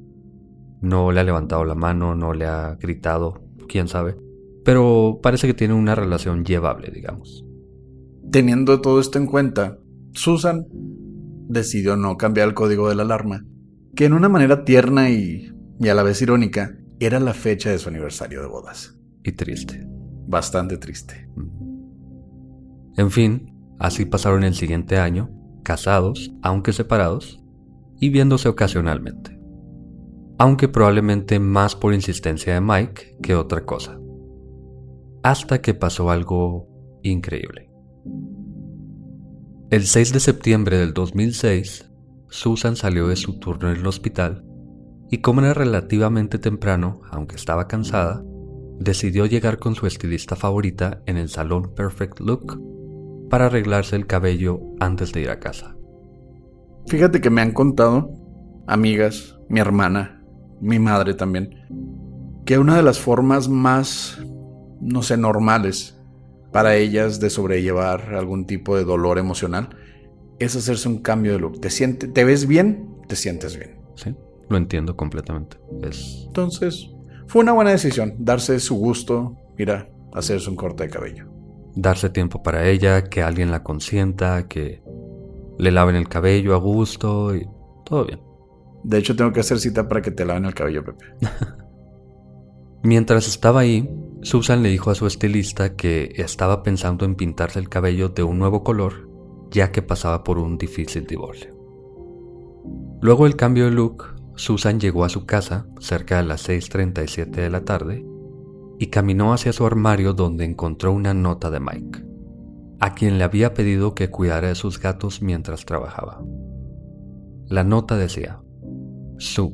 No 0.81 1.11
le 1.11 1.21
ha 1.21 1.25
levantado 1.25 1.65
la 1.65 1.75
mano, 1.75 2.15
no 2.15 2.33
le 2.35 2.47
ha 2.47 2.77
gritado, 2.77 3.43
quién 3.67 3.89
sabe. 3.89 4.17
Pero 4.65 5.21
parece 5.23 5.47
que 5.47 5.55
tiene 5.55 5.75
una 5.75 5.95
relación 5.95 6.45
llevable, 6.45 6.91
digamos. 6.91 7.45
Teniendo 8.31 8.81
todo 8.81 9.01
esto 9.01 9.19
en 9.19 9.27
cuenta, 9.27 9.79
Susan 10.13 10.67
decidió 11.49 11.97
no 11.97 12.17
cambiar 12.17 12.49
el 12.49 12.55
código 12.55 12.89
de 12.89 12.97
la 12.97 13.03
alarma, 13.03 13.45
que 13.95 14.05
en 14.05 14.13
una 14.13 14.29
manera 14.29 14.65
tierna 14.65 15.11
y, 15.11 15.53
y 15.79 15.89
a 15.89 15.95
la 15.95 16.03
vez 16.03 16.21
irónica, 16.23 16.77
era 16.99 17.21
la 17.21 17.35
fecha 17.35 17.71
de 17.71 17.79
su 17.79 17.89
aniversario 17.89 18.41
de 18.41 18.49
bodas. 18.49 18.99
Y 19.23 19.33
triste. 19.33 19.87
Bastante 20.27 20.79
triste. 20.79 21.29
En 22.97 23.11
fin, 23.11 23.55
así 23.79 24.05
pasaron 24.05 24.43
el 24.43 24.55
siguiente 24.55 24.99
año, 24.99 25.31
casados, 25.63 26.33
aunque 26.43 26.73
separados, 26.73 27.43
y 28.01 28.09
viéndose 28.09 28.49
ocasionalmente, 28.49 29.36
aunque 30.39 30.69
probablemente 30.69 31.39
más 31.39 31.75
por 31.75 31.95
insistencia 31.95 32.55
de 32.55 32.61
Mike 32.61 33.19
que 33.23 33.35
otra 33.35 33.65
cosa, 33.65 33.99
hasta 35.23 35.61
que 35.61 35.75
pasó 35.75 36.11
algo 36.11 36.69
increíble. 37.03 37.71
El 39.71 39.87
6 39.87 40.13
de 40.13 40.21
septiembre 40.21 40.79
del 40.79 40.95
2006, 40.95 41.91
Susan 42.29 42.77
salió 42.77 43.09
de 43.09 43.17
su 43.17 43.39
turno 43.39 43.71
en 43.71 43.79
el 43.79 43.87
hospital 43.87 44.45
y 45.11 45.19
como 45.19 45.41
era 45.41 45.55
relativamente 45.55 46.39
temprano, 46.39 47.01
aunque 47.11 47.37
estaba 47.37 47.67
cansada, 47.67 48.23
decidió 48.79 49.27
llegar 49.27 49.59
con 49.59 49.75
su 49.75 49.87
estilista 49.87 50.37
favorita 50.37 51.03
en 51.07 51.17
el 51.17 51.29
salón 51.29 51.75
Perfect 51.75 52.21
Look 52.21 52.61
para 53.31 53.47
arreglarse 53.47 53.97
el 53.97 54.07
cabello 54.07 54.61
antes 54.81 55.13
de 55.13 55.23
ir 55.23 55.31
a 55.31 55.41
casa. 55.41 55.77
Fíjate 56.87 57.21
que 57.21 57.31
me 57.31 57.41
han 57.41 57.53
contado 57.53 58.11
amigas, 58.67 59.37
mi 59.49 59.61
hermana, 59.61 60.16
mi 60.61 60.79
madre 60.79 61.15
también, 61.15 61.67
que 62.45 62.59
una 62.59 62.77
de 62.77 62.83
las 62.83 62.99
formas 62.99 63.49
más, 63.49 64.19
no 64.81 65.03
sé, 65.03 65.17
normales 65.17 65.99
para 66.53 66.77
ellas 66.77 67.21
de 67.21 67.31
sobrellevar 67.31 68.15
algún 68.15 68.47
tipo 68.47 68.77
de 68.77 68.85
dolor 68.85 69.19
emocional 69.19 69.69
es 70.39 70.57
hacerse 70.57 70.89
un 70.89 70.99
cambio 70.99 71.33
de 71.33 71.39
look. 71.39 71.61
Te, 71.61 71.71
siente, 71.71 72.09
te 72.09 72.25
ves 72.25 72.47
bien, 72.47 72.97
te 73.09 73.17
sientes 73.17 73.57
bien. 73.57 73.81
Sí, 73.95 74.15
lo 74.49 74.57
entiendo 74.57 74.97
completamente. 74.97 75.59
Es... 75.83 76.25
Entonces, 76.27 76.91
fue 77.27 77.43
una 77.43 77.53
buena 77.53 77.71
decisión 77.71 78.15
darse 78.19 78.59
su 78.61 78.77
gusto, 78.77 79.37
ir 79.59 79.71
a 79.71 79.89
hacerse 80.13 80.49
un 80.49 80.57
corte 80.57 80.85
de 80.85 80.91
cabello. 80.91 81.27
Darse 81.75 82.09
tiempo 82.11 82.43
para 82.43 82.69
ella, 82.69 83.05
que 83.05 83.23
alguien 83.23 83.51
la 83.51 83.63
consienta, 83.63 84.47
que 84.49 84.83
le 85.59 85.71
laven 85.71 85.97
el 85.97 86.09
cabello 86.09 86.55
a 86.55 86.59
gusto 86.59 87.35
y 87.35 87.47
todo 87.85 88.07
bien. 88.07 88.21
De 88.87 88.99
hecho, 88.99 89.17
tengo 89.17 89.33
que 89.33 89.41
hacer 89.41 89.59
cita 89.59 89.89
para 89.89 90.01
que 90.01 90.13
te 90.13 90.25
laven 90.25 90.45
el 90.45 90.55
cabello, 90.55 90.85
Pepe. 90.85 91.07
Mientras 92.85 93.27
estaba 93.27 93.59
ahí, 93.59 93.91
Susan 94.23 94.63
le 94.63 94.69
dijo 94.69 94.93
a 94.93 94.95
su 94.95 95.09
estilista 95.09 95.75
que 95.75 96.13
estaba 96.15 96.63
pensando 96.63 97.05
en 97.05 97.17
pintarse 97.17 97.59
el 97.59 97.69
cabello 97.69 98.11
de 98.11 98.23
un 98.23 98.39
nuevo 98.39 98.63
color, 98.63 99.11
ya 99.51 99.73
que 99.73 99.83
pasaba 99.83 100.23
por 100.23 100.39
un 100.39 100.57
difícil 100.57 101.05
divorcio. 101.05 101.53
Luego 103.01 103.25
del 103.25 103.35
cambio 103.35 103.65
de 103.65 103.73
look, 103.73 104.15
Susan 104.37 104.79
llegó 104.79 105.05
a 105.05 105.09
su 105.09 105.27
casa 105.27 105.67
cerca 105.81 106.19
de 106.19 106.29
las 106.29 106.49
6.37 106.49 107.31
de 107.33 107.51
la 107.51 107.65
tarde 107.65 108.07
y 108.79 108.87
caminó 108.87 109.33
hacia 109.33 109.53
su 109.53 109.67
armario 109.67 110.13
donde 110.13 110.45
encontró 110.45 110.93
una 110.93 111.13
nota 111.13 111.51
de 111.51 111.59
Mike, 111.59 112.07
a 112.79 112.95
quien 112.95 113.19
le 113.19 113.25
había 113.25 113.53
pedido 113.53 113.97
que 113.97 114.11
cuidara 114.11 114.47
de 114.47 114.55
sus 114.55 114.79
gatos 114.79 115.23
mientras 115.23 115.65
trabajaba. 115.65 116.23
La 117.49 117.65
nota 117.65 117.97
decía, 117.97 118.43
Sue, 119.19 119.53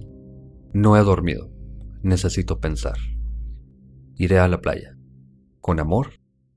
no 0.73 0.97
he 0.97 1.01
dormido, 1.03 1.51
necesito 2.03 2.61
pensar. 2.61 2.97
Iré 4.17 4.39
a 4.39 4.49
la 4.49 4.61
playa. 4.61 4.97
Con 5.61 5.81
amor, 5.81 6.11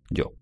yo. 0.09 0.33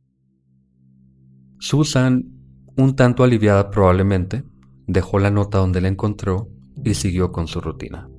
Susan, 1.60 2.32
un 2.77 2.96
tanto 2.96 3.24
aliviada 3.24 3.70
probablemente, 3.70 4.43
dejó 4.88 5.20
la 5.20 5.32
nota 5.32 5.60
donde 5.60 5.82
la 5.82 5.88
encontró 5.88 6.50
y 6.84 6.93
siguió 6.93 7.32
con 7.32 7.48
su 7.48 7.62
rutina. 7.62 8.10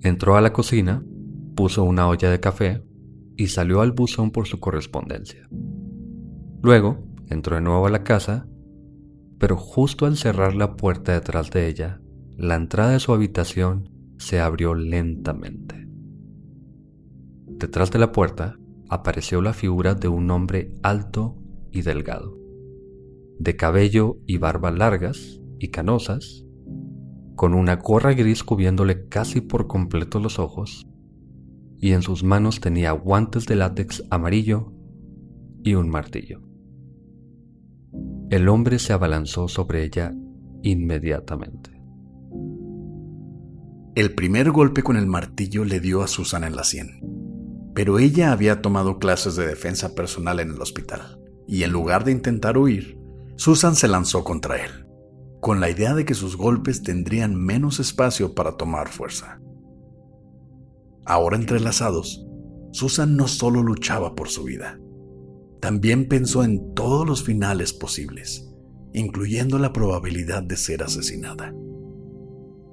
Entró 0.00 0.36
a 0.36 0.40
la 0.40 0.52
cocina, 0.52 1.04
puso 1.54 1.84
una 1.84 2.08
olla 2.08 2.30
de 2.30 2.40
café 2.40 2.82
y 3.36 3.46
salió 3.48 3.80
al 3.80 3.92
buzón 3.92 4.30
por 4.30 4.46
su 4.46 4.58
correspondencia. 4.58 5.48
Luego 6.62 7.06
entró 7.28 7.56
de 7.56 7.62
nuevo 7.62 7.86
a 7.86 7.90
la 7.90 8.02
casa, 8.02 8.46
pero 9.38 9.56
justo 9.56 10.06
al 10.06 10.16
cerrar 10.16 10.54
la 10.54 10.76
puerta 10.76 11.12
detrás 11.12 11.50
de 11.50 11.68
ella, 11.68 12.01
la 12.42 12.56
entrada 12.56 12.90
de 12.90 12.98
su 12.98 13.12
habitación 13.12 13.88
se 14.18 14.40
abrió 14.40 14.74
lentamente. 14.74 15.86
Detrás 17.46 17.92
de 17.92 18.00
la 18.00 18.10
puerta 18.10 18.58
apareció 18.88 19.40
la 19.42 19.52
figura 19.52 19.94
de 19.94 20.08
un 20.08 20.28
hombre 20.28 20.74
alto 20.82 21.36
y 21.70 21.82
delgado, 21.82 22.36
de 23.38 23.54
cabello 23.54 24.16
y 24.26 24.38
barba 24.38 24.72
largas 24.72 25.40
y 25.60 25.68
canosas, 25.68 26.44
con 27.36 27.54
una 27.54 27.76
gorra 27.76 28.12
gris 28.12 28.42
cubriéndole 28.42 29.06
casi 29.06 29.40
por 29.40 29.68
completo 29.68 30.18
los 30.18 30.40
ojos, 30.40 30.88
y 31.78 31.92
en 31.92 32.02
sus 32.02 32.24
manos 32.24 32.58
tenía 32.58 32.90
guantes 32.90 33.46
de 33.46 33.54
látex 33.54 34.02
amarillo 34.10 34.72
y 35.62 35.74
un 35.74 35.88
martillo. 35.88 36.42
El 38.30 38.48
hombre 38.48 38.80
se 38.80 38.92
abalanzó 38.92 39.46
sobre 39.46 39.84
ella 39.84 40.12
inmediatamente. 40.64 41.71
El 43.94 44.14
primer 44.14 44.50
golpe 44.52 44.82
con 44.82 44.96
el 44.96 45.06
martillo 45.06 45.66
le 45.66 45.78
dio 45.78 46.02
a 46.02 46.08
Susana 46.08 46.46
en 46.46 46.56
la 46.56 46.64
sien, 46.64 47.02
pero 47.74 47.98
ella 47.98 48.32
había 48.32 48.62
tomado 48.62 48.98
clases 48.98 49.36
de 49.36 49.46
defensa 49.46 49.94
personal 49.94 50.40
en 50.40 50.48
el 50.50 50.62
hospital, 50.62 51.20
y 51.46 51.64
en 51.64 51.72
lugar 51.72 52.02
de 52.04 52.12
intentar 52.12 52.56
huir, 52.56 52.98
Susan 53.36 53.76
se 53.76 53.88
lanzó 53.88 54.24
contra 54.24 54.64
él, 54.64 54.86
con 55.42 55.60
la 55.60 55.68
idea 55.68 55.92
de 55.92 56.06
que 56.06 56.14
sus 56.14 56.38
golpes 56.38 56.82
tendrían 56.82 57.36
menos 57.36 57.80
espacio 57.80 58.34
para 58.34 58.52
tomar 58.52 58.88
fuerza. 58.88 59.42
Ahora 61.04 61.36
entrelazados, 61.36 62.24
Susan 62.70 63.14
no 63.14 63.28
solo 63.28 63.62
luchaba 63.62 64.14
por 64.14 64.30
su 64.30 64.44
vida, 64.44 64.80
también 65.60 66.08
pensó 66.08 66.44
en 66.44 66.72
todos 66.72 67.06
los 67.06 67.22
finales 67.24 67.74
posibles, 67.74 68.48
incluyendo 68.94 69.58
la 69.58 69.74
probabilidad 69.74 70.42
de 70.42 70.56
ser 70.56 70.82
asesinada 70.82 71.52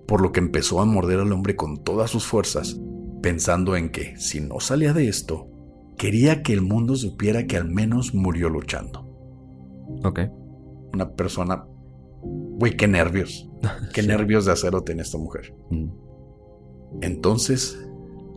por 0.10 0.22
lo 0.22 0.32
que 0.32 0.40
empezó 0.40 0.82
a 0.82 0.86
morder 0.86 1.20
al 1.20 1.32
hombre 1.32 1.56
con 1.56 1.84
todas 1.84 2.10
sus 2.10 2.26
fuerzas, 2.26 2.82
pensando 3.22 3.76
en 3.76 3.92
que, 3.92 4.18
si 4.18 4.42
no 4.42 4.60
salía 4.60 4.92
de 4.92 5.08
esto, 5.08 5.48
quería 6.00 6.42
que 6.42 6.52
el 6.52 6.64
mundo 6.64 6.96
supiera 6.96 7.46
que 7.46 7.58
al 7.58 7.70
menos 7.70 8.16
murió 8.16 8.50
luchando. 8.50 9.02
Ok. 10.04 10.22
Una 10.94 11.12
persona... 11.12 11.64
Güey, 12.24 12.76
qué 12.76 12.88
nervios. 12.88 13.52
Qué 13.94 14.02
nervios 14.02 14.46
de 14.46 14.54
acero 14.54 14.82
tiene 14.82 15.04
esta 15.04 15.20
mujer. 15.20 15.54
Mm. 15.70 15.90
Entonces, 17.02 17.80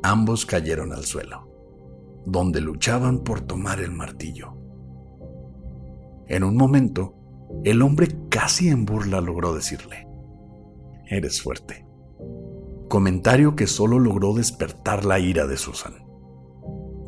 ambos 0.02 0.44
cayeron 0.44 0.92
al 0.92 1.04
suelo, 1.04 1.48
donde 2.26 2.60
luchaban 2.60 3.20
por 3.20 3.40
tomar 3.40 3.80
el 3.80 3.92
martillo. 3.92 4.58
En 6.28 6.44
un 6.44 6.54
momento, 6.54 7.14
el 7.64 7.80
hombre 7.80 8.08
casi 8.28 8.68
en 8.68 8.84
burla 8.84 9.22
logró 9.22 9.54
decirle, 9.54 10.11
eres 11.12 11.42
fuerte. 11.42 11.86
Comentario 12.88 13.54
que 13.54 13.66
solo 13.66 13.98
logró 13.98 14.34
despertar 14.34 15.04
la 15.04 15.18
ira 15.18 15.46
de 15.46 15.56
Susan. 15.56 15.94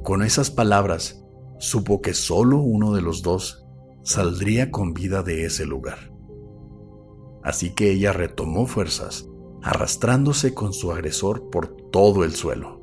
Con 0.02 0.22
esas 0.22 0.50
palabras, 0.50 1.24
supo 1.58 2.02
que 2.02 2.14
solo 2.14 2.58
uno 2.58 2.94
de 2.94 3.02
los 3.02 3.22
dos 3.22 3.66
saldría 4.02 4.70
con 4.70 4.92
vida 4.92 5.22
de 5.22 5.46
ese 5.46 5.64
lugar. 5.66 6.12
Así 7.42 7.74
que 7.74 7.90
ella 7.90 8.12
retomó 8.12 8.66
fuerzas, 8.66 9.28
arrastrándose 9.62 10.54
con 10.54 10.72
su 10.72 10.92
agresor 10.92 11.50
por 11.50 11.76
todo 11.90 12.24
el 12.24 12.34
suelo, 12.34 12.80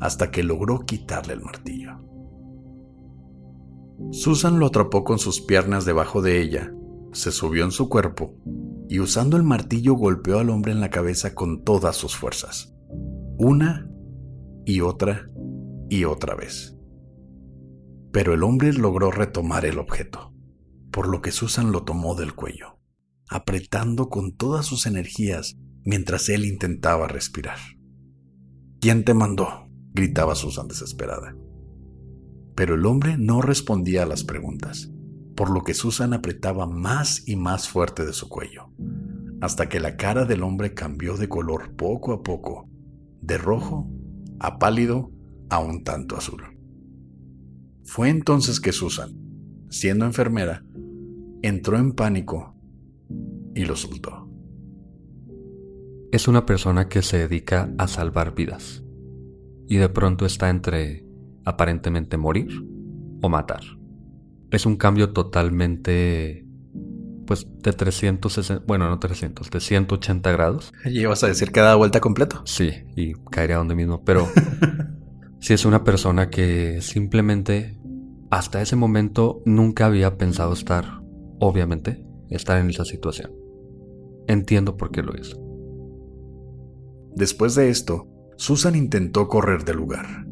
hasta 0.00 0.30
que 0.30 0.42
logró 0.42 0.80
quitarle 0.80 1.34
el 1.34 1.40
martillo. 1.40 1.98
Susan 4.10 4.58
lo 4.58 4.66
atrapó 4.66 5.04
con 5.04 5.18
sus 5.18 5.40
piernas 5.40 5.84
debajo 5.84 6.20
de 6.22 6.40
ella, 6.40 6.74
se 7.12 7.30
subió 7.30 7.64
en 7.64 7.70
su 7.70 7.88
cuerpo 7.88 8.34
y 8.92 9.00
usando 9.00 9.38
el 9.38 9.42
martillo 9.42 9.94
golpeó 9.94 10.38
al 10.38 10.50
hombre 10.50 10.70
en 10.70 10.80
la 10.80 10.90
cabeza 10.90 11.34
con 11.34 11.64
todas 11.64 11.96
sus 11.96 12.14
fuerzas. 12.14 12.74
Una 13.38 13.90
y 14.66 14.82
otra 14.82 15.30
y 15.88 16.04
otra 16.04 16.34
vez. 16.34 16.76
Pero 18.12 18.34
el 18.34 18.42
hombre 18.42 18.70
logró 18.74 19.10
retomar 19.10 19.64
el 19.64 19.78
objeto, 19.78 20.34
por 20.90 21.08
lo 21.08 21.22
que 21.22 21.32
Susan 21.32 21.72
lo 21.72 21.84
tomó 21.84 22.14
del 22.14 22.34
cuello, 22.34 22.80
apretando 23.30 24.10
con 24.10 24.36
todas 24.36 24.66
sus 24.66 24.84
energías 24.84 25.56
mientras 25.86 26.28
él 26.28 26.44
intentaba 26.44 27.08
respirar. 27.08 27.56
¿Quién 28.78 29.06
te 29.06 29.14
mandó? 29.14 29.70
gritaba 29.94 30.34
Susan 30.34 30.68
desesperada. 30.68 31.34
Pero 32.54 32.74
el 32.74 32.84
hombre 32.84 33.16
no 33.16 33.40
respondía 33.40 34.02
a 34.02 34.06
las 34.06 34.22
preguntas 34.22 34.91
por 35.34 35.50
lo 35.50 35.62
que 35.62 35.74
Susan 35.74 36.12
apretaba 36.12 36.66
más 36.66 37.26
y 37.26 37.36
más 37.36 37.68
fuerte 37.68 38.04
de 38.04 38.12
su 38.12 38.28
cuello, 38.28 38.70
hasta 39.40 39.68
que 39.68 39.80
la 39.80 39.96
cara 39.96 40.24
del 40.24 40.42
hombre 40.42 40.74
cambió 40.74 41.16
de 41.16 41.28
color 41.28 41.74
poco 41.74 42.12
a 42.12 42.22
poco, 42.22 42.68
de 43.20 43.38
rojo 43.38 43.90
a 44.40 44.58
pálido 44.58 45.10
a 45.50 45.58
un 45.58 45.84
tanto 45.84 46.16
azul. 46.16 46.42
Fue 47.84 48.08
entonces 48.08 48.60
que 48.60 48.72
Susan, 48.72 49.10
siendo 49.70 50.04
enfermera, 50.04 50.64
entró 51.42 51.76
en 51.78 51.92
pánico 51.92 52.54
y 53.54 53.64
lo 53.64 53.76
soltó. 53.76 54.28
Es 56.12 56.28
una 56.28 56.44
persona 56.44 56.88
que 56.88 57.02
se 57.02 57.18
dedica 57.18 57.72
a 57.78 57.88
salvar 57.88 58.34
vidas 58.34 58.84
y 59.66 59.76
de 59.76 59.88
pronto 59.88 60.26
está 60.26 60.50
entre 60.50 61.06
aparentemente 61.44 62.16
morir 62.16 62.50
o 63.22 63.28
matar 63.28 63.62
es 64.52 64.66
un 64.66 64.76
cambio 64.76 65.12
totalmente, 65.12 66.46
pues, 67.26 67.46
de 67.62 67.72
360, 67.72 68.64
bueno, 68.66 68.88
no 68.88 68.98
300, 68.98 69.50
de 69.50 69.60
180 69.60 70.30
grados. 70.30 70.72
¿Y 70.84 71.04
vas 71.06 71.24
a 71.24 71.28
decir 71.28 71.50
que 71.52 71.60
da 71.60 71.74
vuelta 71.74 72.00
completo? 72.00 72.42
Sí, 72.44 72.70
y 72.94 73.14
caería 73.30 73.56
donde 73.56 73.74
mismo, 73.74 74.04
pero 74.04 74.28
si 75.40 75.54
es 75.54 75.64
una 75.64 75.84
persona 75.84 76.28
que 76.28 76.82
simplemente 76.82 77.78
hasta 78.30 78.60
ese 78.60 78.76
momento 78.76 79.42
nunca 79.46 79.86
había 79.86 80.18
pensado 80.18 80.52
estar, 80.52 81.00
obviamente, 81.40 82.04
estar 82.28 82.60
en 82.60 82.68
esa 82.68 82.84
situación. 82.84 83.32
Entiendo 84.28 84.76
por 84.76 84.90
qué 84.90 85.02
lo 85.02 85.18
hizo. 85.18 85.38
Después 87.14 87.54
de 87.54 87.70
esto, 87.70 88.06
Susan 88.36 88.74
intentó 88.74 89.28
correr 89.28 89.64
del 89.64 89.76
lugar, 89.76 90.26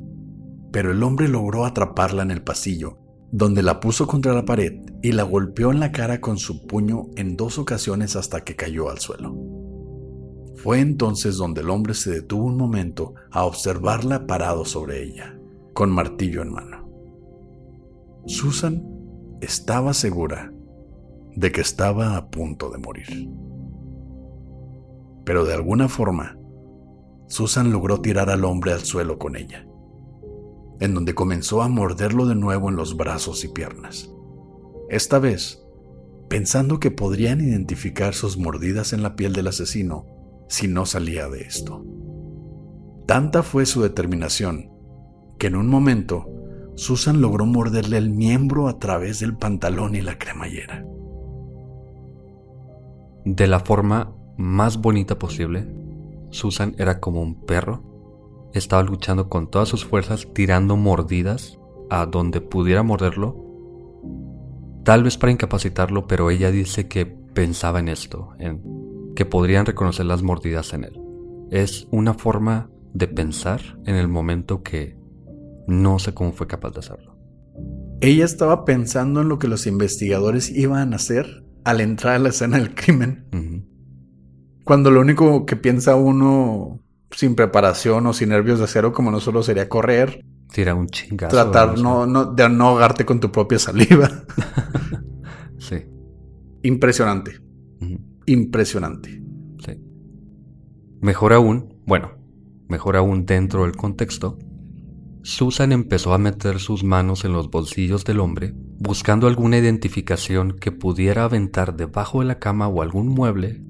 pero 0.72 0.92
el 0.92 1.02
hombre 1.02 1.28
logró 1.28 1.64
atraparla 1.64 2.22
en 2.22 2.30
el 2.30 2.42
pasillo 2.42 2.99
donde 3.32 3.62
la 3.62 3.78
puso 3.78 4.06
contra 4.06 4.32
la 4.32 4.44
pared 4.44 4.80
y 5.02 5.12
la 5.12 5.22
golpeó 5.22 5.70
en 5.70 5.80
la 5.80 5.92
cara 5.92 6.20
con 6.20 6.36
su 6.38 6.66
puño 6.66 7.06
en 7.16 7.36
dos 7.36 7.58
ocasiones 7.58 8.16
hasta 8.16 8.42
que 8.42 8.56
cayó 8.56 8.90
al 8.90 8.98
suelo. 8.98 9.36
Fue 10.56 10.80
entonces 10.80 11.36
donde 11.36 11.60
el 11.60 11.70
hombre 11.70 11.94
se 11.94 12.10
detuvo 12.10 12.46
un 12.46 12.56
momento 12.56 13.14
a 13.30 13.44
observarla 13.44 14.26
parado 14.26 14.64
sobre 14.64 15.02
ella, 15.02 15.38
con 15.72 15.90
martillo 15.90 16.42
en 16.42 16.52
mano. 16.52 16.88
Susan 18.26 18.84
estaba 19.40 19.94
segura 19.94 20.52
de 21.34 21.52
que 21.52 21.60
estaba 21.60 22.16
a 22.16 22.28
punto 22.30 22.68
de 22.68 22.78
morir. 22.78 23.30
Pero 25.24 25.44
de 25.44 25.54
alguna 25.54 25.88
forma, 25.88 26.36
Susan 27.28 27.70
logró 27.70 28.00
tirar 28.00 28.28
al 28.28 28.44
hombre 28.44 28.72
al 28.72 28.80
suelo 28.80 29.18
con 29.18 29.36
ella 29.36 29.69
en 30.80 30.94
donde 30.94 31.14
comenzó 31.14 31.62
a 31.62 31.68
morderlo 31.68 32.26
de 32.26 32.34
nuevo 32.34 32.68
en 32.68 32.76
los 32.76 32.96
brazos 32.96 33.44
y 33.44 33.48
piernas. 33.48 34.10
Esta 34.88 35.18
vez, 35.18 35.62
pensando 36.28 36.80
que 36.80 36.90
podrían 36.90 37.40
identificar 37.40 38.14
sus 38.14 38.38
mordidas 38.38 38.92
en 38.92 39.02
la 39.02 39.14
piel 39.14 39.32
del 39.32 39.48
asesino 39.48 40.06
si 40.48 40.66
no 40.66 40.86
salía 40.86 41.28
de 41.28 41.42
esto. 41.42 41.84
Tanta 43.06 43.42
fue 43.42 43.66
su 43.66 43.82
determinación 43.82 44.70
que 45.38 45.48
en 45.48 45.56
un 45.56 45.68
momento 45.68 46.26
Susan 46.76 47.20
logró 47.20 47.46
morderle 47.46 47.98
el 47.98 48.10
miembro 48.10 48.68
a 48.68 48.78
través 48.78 49.20
del 49.20 49.36
pantalón 49.36 49.94
y 49.94 50.00
la 50.00 50.18
cremallera. 50.18 50.84
De 53.24 53.46
la 53.46 53.60
forma 53.60 54.14
más 54.38 54.80
bonita 54.80 55.18
posible, 55.18 55.66
Susan 56.30 56.74
era 56.78 57.00
como 57.00 57.20
un 57.20 57.44
perro. 57.44 57.82
Estaba 58.52 58.82
luchando 58.82 59.28
con 59.28 59.50
todas 59.50 59.68
sus 59.68 59.84
fuerzas, 59.84 60.28
tirando 60.32 60.76
mordidas 60.76 61.58
a 61.88 62.06
donde 62.06 62.40
pudiera 62.40 62.82
morderlo. 62.82 63.36
Tal 64.84 65.02
vez 65.04 65.16
para 65.16 65.32
incapacitarlo, 65.32 66.06
pero 66.06 66.30
ella 66.30 66.50
dice 66.50 66.88
que 66.88 67.06
pensaba 67.06 67.80
en 67.80 67.88
esto, 67.88 68.30
en 68.38 69.12
que 69.14 69.24
podrían 69.24 69.66
reconocer 69.66 70.06
las 70.06 70.22
mordidas 70.22 70.72
en 70.72 70.84
él. 70.84 71.00
Es 71.50 71.86
una 71.90 72.14
forma 72.14 72.70
de 72.94 73.08
pensar 73.08 73.60
en 73.86 73.96
el 73.96 74.08
momento 74.08 74.62
que 74.62 74.96
no 75.66 75.98
sé 75.98 76.14
cómo 76.14 76.32
fue 76.32 76.46
capaz 76.46 76.70
de 76.72 76.80
hacerlo. 76.80 77.16
Ella 78.00 78.24
estaba 78.24 78.64
pensando 78.64 79.20
en 79.20 79.28
lo 79.28 79.38
que 79.38 79.48
los 79.48 79.66
investigadores 79.66 80.50
iban 80.50 80.92
a 80.92 80.96
hacer 80.96 81.44
al 81.64 81.80
entrar 81.80 82.14
a 82.14 82.18
la 82.18 82.30
escena 82.30 82.58
del 82.58 82.74
crimen. 82.74 83.26
Cuando 84.64 84.90
lo 84.90 85.00
único 85.00 85.44
que 85.46 85.56
piensa 85.56 85.96
uno 85.96 86.79
sin 87.10 87.34
preparación 87.34 88.06
o 88.06 88.12
sin 88.12 88.30
nervios 88.30 88.58
de 88.58 88.64
acero 88.64 88.92
como 88.92 89.10
no 89.10 89.20
solo 89.20 89.42
sería 89.42 89.68
correr. 89.68 90.24
Tirar 90.52 90.74
un 90.74 90.88
chingazo. 90.88 91.34
Tratar 91.34 91.78
no, 91.78 92.06
no, 92.06 92.26
de 92.26 92.48
no 92.48 92.68
ahogarte 92.68 93.04
con 93.04 93.20
tu 93.20 93.30
propia 93.30 93.58
saliva. 93.58 94.08
sí. 95.58 95.84
Impresionante. 96.62 97.40
Impresionante. 98.26 99.22
Sí. 99.64 99.80
Mejor 101.00 101.32
aún, 101.32 101.80
bueno, 101.86 102.12
mejor 102.68 102.96
aún 102.96 103.26
dentro 103.26 103.62
del 103.62 103.76
contexto, 103.76 104.38
Susan 105.22 105.72
empezó 105.72 106.14
a 106.14 106.18
meter 106.18 106.58
sus 106.58 106.82
manos 106.82 107.24
en 107.24 107.32
los 107.32 107.50
bolsillos 107.50 108.04
del 108.04 108.20
hombre, 108.20 108.54
buscando 108.78 109.26
alguna 109.26 109.58
identificación 109.58 110.52
que 110.52 110.72
pudiera 110.72 111.24
aventar 111.24 111.76
debajo 111.76 112.20
de 112.20 112.26
la 112.26 112.38
cama 112.38 112.68
o 112.68 112.80
algún 112.80 113.08
mueble, 113.08 113.62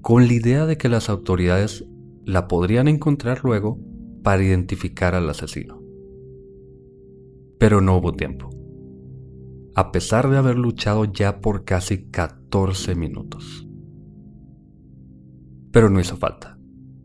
con 0.00 0.26
la 0.26 0.32
idea 0.32 0.66
de 0.66 0.76
que 0.76 0.88
las 0.88 1.08
autoridades 1.08 1.84
la 2.30 2.46
podrían 2.46 2.88
encontrar 2.88 3.44
luego 3.44 3.78
para 4.22 4.42
identificar 4.42 5.14
al 5.14 5.28
asesino. 5.28 5.82
Pero 7.58 7.80
no 7.80 7.96
hubo 7.96 8.12
tiempo. 8.12 8.50
A 9.74 9.92
pesar 9.92 10.30
de 10.30 10.36
haber 10.36 10.56
luchado 10.56 11.04
ya 11.04 11.40
por 11.40 11.64
casi 11.64 12.10
14 12.10 12.94
minutos. 12.94 13.66
Pero 15.72 15.90
no 15.90 16.00
hizo 16.00 16.16
falta. 16.16 16.56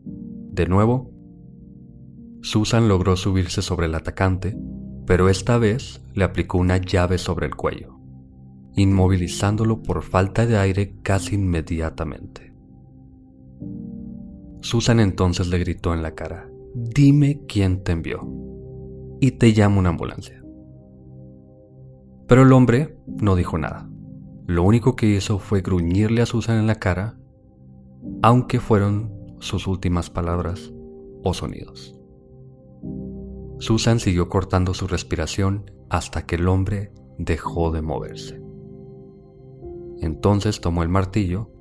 De 0.04 0.66
nuevo, 0.66 1.10
Susan 2.42 2.88
logró 2.88 3.16
subirse 3.16 3.62
sobre 3.62 3.86
el 3.86 3.94
atacante, 3.94 4.56
pero 5.06 5.28
esta 5.28 5.58
vez 5.58 6.02
le 6.14 6.24
aplicó 6.24 6.58
una 6.58 6.78
llave 6.78 7.18
sobre 7.18 7.46
el 7.46 7.54
cuello, 7.56 7.98
inmovilizándolo 8.76 9.82
por 9.82 10.02
falta 10.02 10.46
de 10.46 10.56
aire 10.56 10.96
casi 11.02 11.34
inmediatamente. 11.34 12.45
Susan 14.66 14.98
entonces 14.98 15.46
le 15.46 15.60
gritó 15.60 15.94
en 15.94 16.02
la 16.02 16.16
cara, 16.16 16.50
dime 16.74 17.42
quién 17.46 17.84
te 17.84 17.92
envió, 17.92 18.28
y 19.20 19.30
te 19.30 19.52
llamo 19.52 19.78
una 19.78 19.90
ambulancia. 19.90 20.42
Pero 22.26 22.42
el 22.42 22.52
hombre 22.52 22.98
no 23.06 23.36
dijo 23.36 23.58
nada. 23.58 23.88
Lo 24.48 24.64
único 24.64 24.96
que 24.96 25.06
hizo 25.06 25.38
fue 25.38 25.60
gruñirle 25.60 26.20
a 26.20 26.26
Susan 26.26 26.58
en 26.58 26.66
la 26.66 26.80
cara, 26.80 27.16
aunque 28.22 28.58
fueron 28.58 29.36
sus 29.38 29.68
últimas 29.68 30.10
palabras 30.10 30.72
o 31.22 31.32
sonidos. 31.32 31.96
Susan 33.60 34.00
siguió 34.00 34.28
cortando 34.28 34.74
su 34.74 34.88
respiración 34.88 35.70
hasta 35.90 36.26
que 36.26 36.34
el 36.34 36.48
hombre 36.48 36.92
dejó 37.18 37.70
de 37.70 37.82
moverse. 37.82 38.42
Entonces 40.00 40.60
tomó 40.60 40.82
el 40.82 40.88
martillo, 40.88 41.52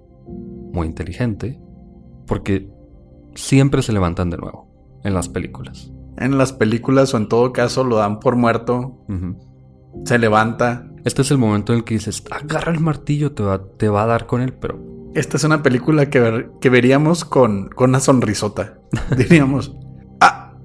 muy 0.74 0.88
inteligente, 0.88 1.62
porque 2.26 2.74
siempre 3.36 3.82
se 3.82 3.94
levantan 3.94 4.30
de 4.30 4.38
nuevo 4.38 4.68
en 5.04 5.14
las 5.14 5.30
películas. 5.30 5.92
En 6.18 6.38
las 6.38 6.54
películas 6.54 7.14
o 7.14 7.18
en 7.18 7.28
todo 7.28 7.52
caso 7.52 7.84
lo 7.84 7.98
dan 7.98 8.20
por 8.20 8.36
muerto, 8.36 9.06
se 10.06 10.18
levanta. 10.18 10.88
Este 11.04 11.22
es 11.22 11.32
el 11.32 11.38
momento 11.38 11.74
en 11.74 11.80
el 11.80 11.86
que 11.86 11.96
dices, 11.96 12.24
agarra 12.32 12.72
el 12.72 12.80
martillo, 12.80 13.34
te 13.34 13.44
va, 13.44 13.62
te 13.78 13.90
va 13.90 14.04
a 14.04 14.08
dar 14.08 14.26
con 14.26 14.42
él, 14.42 14.54
pero... 14.54 14.80
Esta 15.14 15.38
es 15.38 15.44
una 15.46 15.64
película 15.64 16.10
que, 16.10 16.50
que 16.60 16.70
veríamos 16.70 17.24
con, 17.24 17.70
con 17.70 17.92
una 17.92 18.02
sonrisota. 18.02 18.80
Diríamos, 19.18 19.74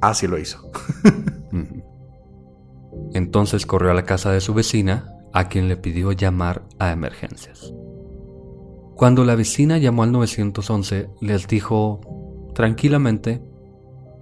Así 0.00 0.26
lo 0.26 0.38
hizo. 0.38 0.70
Entonces 3.12 3.66
corrió 3.66 3.90
a 3.90 3.94
la 3.94 4.04
casa 4.04 4.32
de 4.32 4.40
su 4.40 4.54
vecina, 4.54 5.12
a 5.32 5.48
quien 5.48 5.68
le 5.68 5.76
pidió 5.76 6.12
llamar 6.12 6.64
a 6.78 6.90
emergencias. 6.90 7.72
Cuando 8.94 9.24
la 9.24 9.34
vecina 9.34 9.78
llamó 9.78 10.02
al 10.02 10.12
911, 10.12 11.10
les 11.20 11.46
dijo 11.46 12.00
tranquilamente, 12.54 13.42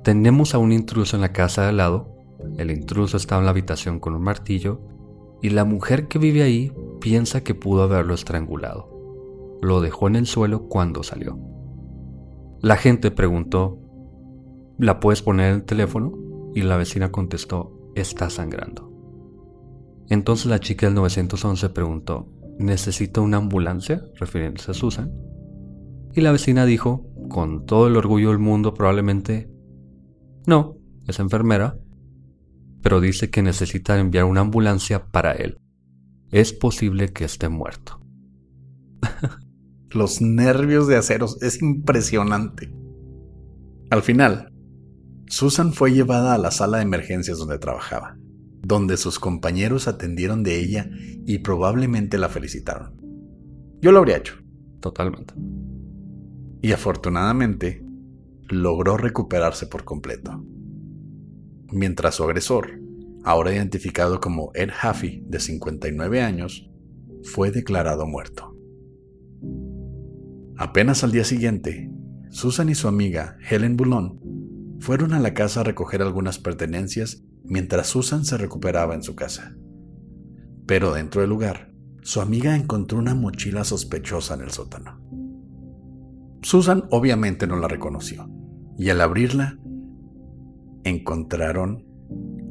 tenemos 0.04 0.54
a 0.54 0.58
un 0.58 0.72
intruso 0.72 1.16
en 1.16 1.22
la 1.22 1.32
casa 1.32 1.62
de 1.62 1.68
al 1.68 1.76
lado, 1.78 2.14
el 2.56 2.70
intruso 2.70 3.16
estaba 3.16 3.40
en 3.40 3.46
la 3.46 3.50
habitación 3.50 4.00
con 4.00 4.14
un 4.14 4.22
martillo, 4.22 4.80
y 5.42 5.50
la 5.50 5.64
mujer 5.64 6.08
que 6.08 6.18
vive 6.18 6.42
ahí 6.42 6.72
piensa 7.00 7.42
que 7.42 7.54
pudo 7.54 7.82
haberlo 7.82 8.14
estrangulado. 8.14 8.88
Lo 9.62 9.80
dejó 9.80 10.08
en 10.08 10.16
el 10.16 10.26
suelo 10.26 10.68
cuando 10.68 11.02
salió. 11.02 11.38
La 12.60 12.76
gente 12.76 13.10
preguntó, 13.10 13.78
¿La 14.78 15.00
puedes 15.00 15.22
poner 15.22 15.50
en 15.50 15.54
el 15.56 15.64
teléfono? 15.64 16.12
Y 16.54 16.62
la 16.62 16.76
vecina 16.76 17.10
contestó, 17.10 17.92
está 17.96 18.30
sangrando. 18.30 18.92
Entonces 20.08 20.46
la 20.46 20.60
chica 20.60 20.86
del 20.86 20.94
911 20.94 21.68
preguntó, 21.70 22.28
¿necesita 22.58 23.20
una 23.20 23.38
ambulancia? 23.38 24.04
refiriéndose 24.14 24.70
a 24.70 24.74
Susan. 24.74 25.12
Y 26.14 26.20
la 26.20 26.30
vecina 26.30 26.64
dijo, 26.64 27.04
con 27.28 27.66
todo 27.66 27.86
el 27.86 27.96
orgullo 27.96 28.30
del 28.30 28.38
mundo 28.38 28.74
probablemente, 28.74 29.50
no, 30.46 30.78
es 31.06 31.18
enfermera, 31.18 31.78
pero 32.82 33.00
dice 33.00 33.30
que 33.30 33.42
necesita 33.42 33.98
enviar 33.98 34.24
una 34.24 34.40
ambulancia 34.40 35.06
para 35.06 35.32
él. 35.32 35.58
Es 36.30 36.52
posible 36.52 37.08
que 37.08 37.24
esté 37.24 37.48
muerto. 37.48 38.00
Los 39.90 40.20
nervios 40.20 40.86
de 40.86 40.96
aceros 40.96 41.42
es 41.42 41.62
impresionante. 41.62 42.72
Al 43.90 44.02
final, 44.02 44.52
Susan 45.28 45.72
fue 45.72 45.92
llevada 45.92 46.34
a 46.34 46.38
la 46.38 46.50
sala 46.50 46.78
de 46.78 46.84
emergencias 46.84 47.38
donde 47.38 47.58
trabajaba, 47.58 48.18
donde 48.62 48.96
sus 48.96 49.18
compañeros 49.18 49.88
atendieron 49.88 50.42
de 50.42 50.60
ella 50.60 50.90
y 51.26 51.38
probablemente 51.38 52.18
la 52.18 52.28
felicitaron. 52.28 52.96
Yo 53.80 53.92
lo 53.92 53.98
habría 53.98 54.18
hecho. 54.18 54.34
Totalmente. 54.80 55.34
Y 56.60 56.72
afortunadamente, 56.72 57.84
logró 58.48 58.96
recuperarse 58.96 59.66
por 59.66 59.84
completo. 59.84 60.44
Mientras 61.70 62.16
su 62.16 62.24
agresor, 62.24 62.80
ahora 63.24 63.54
identificado 63.54 64.20
como 64.20 64.50
Ed 64.54 64.70
Huffy, 64.70 65.22
de 65.26 65.38
59 65.38 66.22
años, 66.22 66.70
fue 67.22 67.50
declarado 67.50 68.06
muerto. 68.06 68.56
Apenas 70.56 71.04
al 71.04 71.12
día 71.12 71.24
siguiente, 71.24 71.90
Susan 72.30 72.68
y 72.68 72.74
su 72.74 72.88
amiga 72.88 73.36
Helen 73.48 73.76
Boulon 73.76 74.20
fueron 74.80 75.12
a 75.12 75.20
la 75.20 75.34
casa 75.34 75.60
a 75.60 75.64
recoger 75.64 76.02
algunas 76.02 76.38
pertenencias 76.38 77.22
mientras 77.44 77.88
Susan 77.88 78.24
se 78.24 78.36
recuperaba 78.36 78.94
en 78.94 79.02
su 79.02 79.14
casa. 79.14 79.56
Pero 80.66 80.92
dentro 80.92 81.20
del 81.20 81.30
lugar, 81.30 81.72
su 82.02 82.20
amiga 82.20 82.56
encontró 82.56 82.98
una 82.98 83.14
mochila 83.14 83.64
sospechosa 83.64 84.34
en 84.34 84.42
el 84.42 84.50
sótano. 84.50 85.00
Susan 86.48 86.84
obviamente 86.90 87.46
no 87.46 87.56
la 87.56 87.68
reconoció, 87.68 88.26
y 88.78 88.88
al 88.88 89.02
abrirla, 89.02 89.58
encontraron 90.82 91.84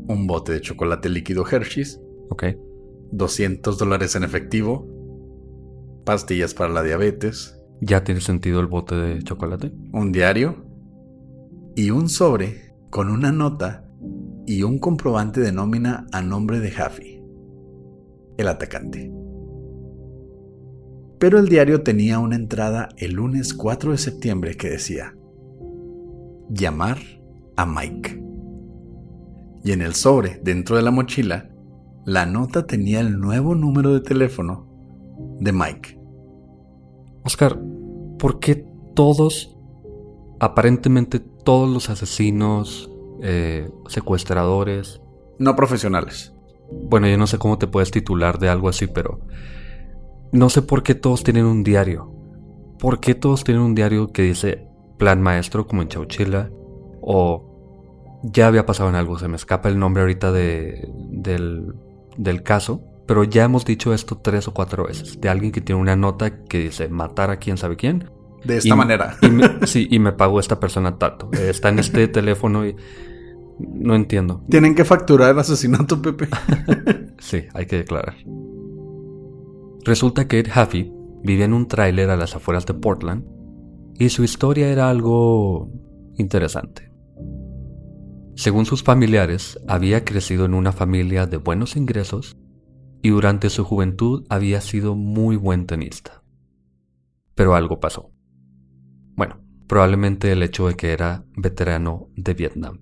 un 0.08 0.28
bote 0.28 0.52
de 0.52 0.62
chocolate 0.62 1.10
líquido 1.10 1.44
Hershey's, 1.50 2.00
ok, 2.30 2.44
200 3.12 3.76
dólares 3.76 4.16
en 4.16 4.24
efectivo, 4.24 4.88
pastillas 6.06 6.54
para 6.54 6.72
la 6.72 6.84
diabetes. 6.84 7.60
¿Ya 7.82 8.04
tiene 8.04 8.22
sentido 8.22 8.60
el 8.60 8.68
bote 8.68 8.94
de 8.94 9.24
chocolate? 9.24 9.74
Un 9.92 10.12
diario 10.12 10.64
y 11.76 11.90
un 11.90 12.08
sobre 12.08 12.76
con 12.92 13.10
una 13.10 13.32
nota 13.32 13.90
y 14.46 14.62
un 14.62 14.78
comprobante 14.78 15.42
de 15.42 15.52
nómina 15.52 16.06
a 16.12 16.22
nombre 16.22 16.60
de 16.60 16.70
Jaffy, 16.70 17.24
el 18.38 18.48
atacante. 18.48 19.17
Pero 21.20 21.40
el 21.40 21.48
diario 21.48 21.82
tenía 21.82 22.20
una 22.20 22.36
entrada 22.36 22.90
el 22.98 23.14
lunes 23.14 23.54
4 23.54 23.92
de 23.92 23.98
septiembre 23.98 24.56
que 24.56 24.70
decía, 24.70 25.16
llamar 26.50 26.98
a 27.56 27.66
Mike. 27.66 28.24
Y 29.64 29.72
en 29.72 29.82
el 29.82 29.96
sobre, 29.96 30.40
dentro 30.44 30.76
de 30.76 30.84
la 30.84 30.92
mochila, 30.92 31.50
la 32.06 32.26
nota 32.26 32.68
tenía 32.68 33.00
el 33.00 33.20
nuevo 33.20 33.56
número 33.56 33.94
de 33.94 34.02
teléfono 34.02 34.68
de 35.40 35.52
Mike. 35.52 36.00
Oscar, 37.24 37.60
¿por 38.18 38.40
qué 38.40 38.66
todos, 38.96 39.56
aparentemente 40.40 41.20
todos 41.20 41.70
los 41.70 41.90
asesinos 41.90 42.90
eh, 43.22 43.70
secuestradores. 43.88 45.02
No 45.40 45.56
profesionales. 45.56 46.34
Bueno, 46.72 47.08
yo 47.08 47.18
no 47.18 47.28
sé 47.28 47.38
cómo 47.38 47.58
te 47.58 47.68
puedes 47.68 47.92
titular 47.92 48.40
de 48.40 48.50
algo 48.50 48.70
así, 48.70 48.88
pero 48.88 49.22
no 50.32 50.50
sé 50.50 50.62
por 50.62 50.84
qué 50.84 50.96
todos 50.96 51.24
tienen 51.24 51.46
un 51.46 51.64
diario. 51.64 52.12
¿Por 52.80 53.00
qué 53.00 53.16
todos 53.16 53.44
tienen 53.44 53.64
un 53.64 53.76
diario 53.76 54.12
que 54.12 54.22
dice 54.24 54.68
plan 54.98 55.22
maestro 55.22 55.66
como 55.68 55.82
en 55.82 55.88
Chauchila? 55.88 56.50
O 57.02 58.20
ya 58.24 58.48
había 58.48 58.66
pasado 58.66 58.90
en 58.90 58.96
algo, 58.96 59.18
se 59.20 59.28
me 59.28 59.36
escapa 59.36 59.70
el 59.70 59.80
nombre 59.80 60.02
ahorita 60.02 60.32
de, 60.32 60.88
del, 61.10 61.74
del 62.18 62.44
caso, 62.44 62.82
pero 63.08 63.24
ya 63.24 63.46
hemos 63.46 63.64
dicho 63.66 63.94
esto 63.94 64.18
tres 64.18 64.48
o 64.48 64.54
cuatro 64.54 64.86
veces, 64.86 65.20
de 65.22 65.30
alguien 65.30 65.52
que 65.52 65.62
tiene 65.62 65.80
una 65.82 65.96
nota 65.96 66.44
que 66.44 66.60
dice 66.60 66.90
matar 66.90 67.30
a 67.32 67.38
quién 67.38 67.58
sabe 67.58 67.76
quién. 67.78 68.10
De 68.44 68.58
esta 68.58 68.74
Y- 68.74 68.78
manera. 68.78 69.16
y 69.22 69.30
me- 69.30 69.50
sí, 69.68 69.88
y 69.90 70.00
me 70.00 70.12
pagó 70.12 70.40
esta 70.40 70.60
persona 70.60 70.98
tanto. 70.98 71.30
Está 71.32 71.70
en 71.70 71.80
este 71.80 72.08
teléfono 72.10 72.66
y 72.68 72.76
no 73.60 73.96
entiendo. 73.96 74.44
Tienen 74.50 74.76
que 74.76 74.86
facturar 74.86 75.32
el 75.32 75.40
asesinato, 75.40 76.02
Pepe. 76.02 76.28
Sí, 77.20 77.44
hay 77.56 77.66
que 77.66 77.78
declarar. 77.78 78.16
Resulta 79.88 80.28
que 80.28 80.40
Ed 80.40 80.48
vivía 81.24 81.46
en 81.46 81.54
un 81.54 81.70
tráiler 81.70 82.10
a 82.10 82.18
las 82.18 82.36
afueras 82.36 82.66
de 82.66 82.74
Portland 82.74 83.24
y 83.98 84.10
su 84.10 84.26
historia 84.26 84.68
era 84.68 84.90
algo 84.90 85.72
interesante. 86.18 86.92
Según 88.36 88.66
sus 88.66 88.84
familiares, 88.84 89.58
había 89.66 90.04
crecido 90.04 90.44
en 90.44 90.56
una 90.56 90.74
familia 90.74 91.26
de 91.26 91.38
buenos 91.38 91.78
ingresos 91.78 92.36
y 93.02 93.12
durante 93.12 93.50
su 93.50 93.64
juventud 93.64 94.26
había 94.28 94.60
sido 94.60 94.94
muy 94.94 95.38
buen 95.38 95.66
tenista. 95.66 96.22
Pero 97.34 97.56
algo 97.56 97.80
pasó. 97.80 98.12
Bueno, 99.16 99.40
probablemente 99.68 100.34
el 100.34 100.44
hecho 100.44 100.68
de 100.68 100.76
que 100.76 100.92
era 100.92 101.24
veterano 101.38 102.10
de 102.18 102.34
Vietnam. 102.34 102.82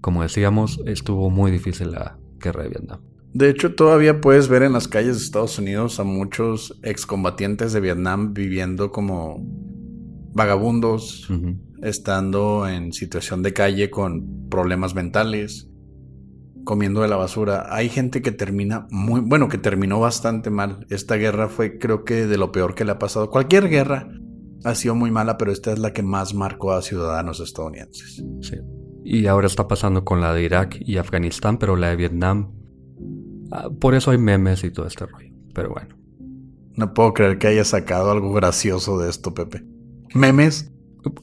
Como 0.00 0.22
decíamos, 0.22 0.80
estuvo 0.86 1.28
muy 1.28 1.50
difícil 1.50 1.92
la 1.92 2.18
guerra 2.38 2.62
de 2.62 2.70
Vietnam. 2.70 3.05
De 3.36 3.50
hecho, 3.50 3.74
todavía 3.74 4.22
puedes 4.22 4.48
ver 4.48 4.62
en 4.62 4.72
las 4.72 4.88
calles 4.88 5.18
de 5.18 5.24
Estados 5.24 5.58
Unidos 5.58 6.00
a 6.00 6.04
muchos 6.04 6.80
excombatientes 6.82 7.74
de 7.74 7.80
Vietnam 7.80 8.32
viviendo 8.32 8.90
como 8.90 9.46
vagabundos, 10.32 11.28
estando 11.82 12.66
en 12.66 12.94
situación 12.94 13.42
de 13.42 13.52
calle 13.52 13.90
con 13.90 14.48
problemas 14.48 14.94
mentales, 14.94 15.68
comiendo 16.64 17.02
de 17.02 17.08
la 17.08 17.16
basura. 17.16 17.66
Hay 17.68 17.90
gente 17.90 18.22
que 18.22 18.32
termina 18.32 18.86
muy, 18.90 19.20
bueno, 19.20 19.50
que 19.50 19.58
terminó 19.58 20.00
bastante 20.00 20.48
mal. 20.48 20.86
Esta 20.88 21.16
guerra 21.16 21.50
fue 21.50 21.76
creo 21.76 22.04
que 22.04 22.26
de 22.26 22.38
lo 22.38 22.52
peor 22.52 22.74
que 22.74 22.86
le 22.86 22.92
ha 22.92 22.98
pasado. 22.98 23.28
Cualquier 23.28 23.68
guerra 23.68 24.08
ha 24.64 24.74
sido 24.74 24.94
muy 24.94 25.10
mala, 25.10 25.36
pero 25.36 25.52
esta 25.52 25.74
es 25.74 25.78
la 25.78 25.92
que 25.92 26.02
más 26.02 26.32
marcó 26.32 26.72
a 26.72 26.80
ciudadanos 26.80 27.40
estadounidenses. 27.40 28.24
Sí. 28.40 28.56
Y 29.04 29.26
ahora 29.26 29.46
está 29.46 29.68
pasando 29.68 30.06
con 30.06 30.22
la 30.22 30.32
de 30.32 30.42
Irak 30.42 30.78
y 30.80 30.96
Afganistán, 30.96 31.58
pero 31.58 31.76
la 31.76 31.90
de 31.90 31.96
Vietnam. 31.96 32.55
Ah, 33.52 33.68
por 33.80 33.94
eso 33.94 34.10
hay 34.10 34.18
memes 34.18 34.64
y 34.64 34.70
todo 34.70 34.86
este 34.86 35.06
rollo. 35.06 35.32
Pero 35.54 35.70
bueno. 35.70 35.96
No 36.74 36.92
puedo 36.92 37.14
creer 37.14 37.38
que 37.38 37.46
haya 37.46 37.64
sacado 37.64 38.10
algo 38.10 38.32
gracioso 38.32 38.98
de 38.98 39.08
esto, 39.08 39.32
Pepe. 39.32 39.64
Memes, 40.14 40.72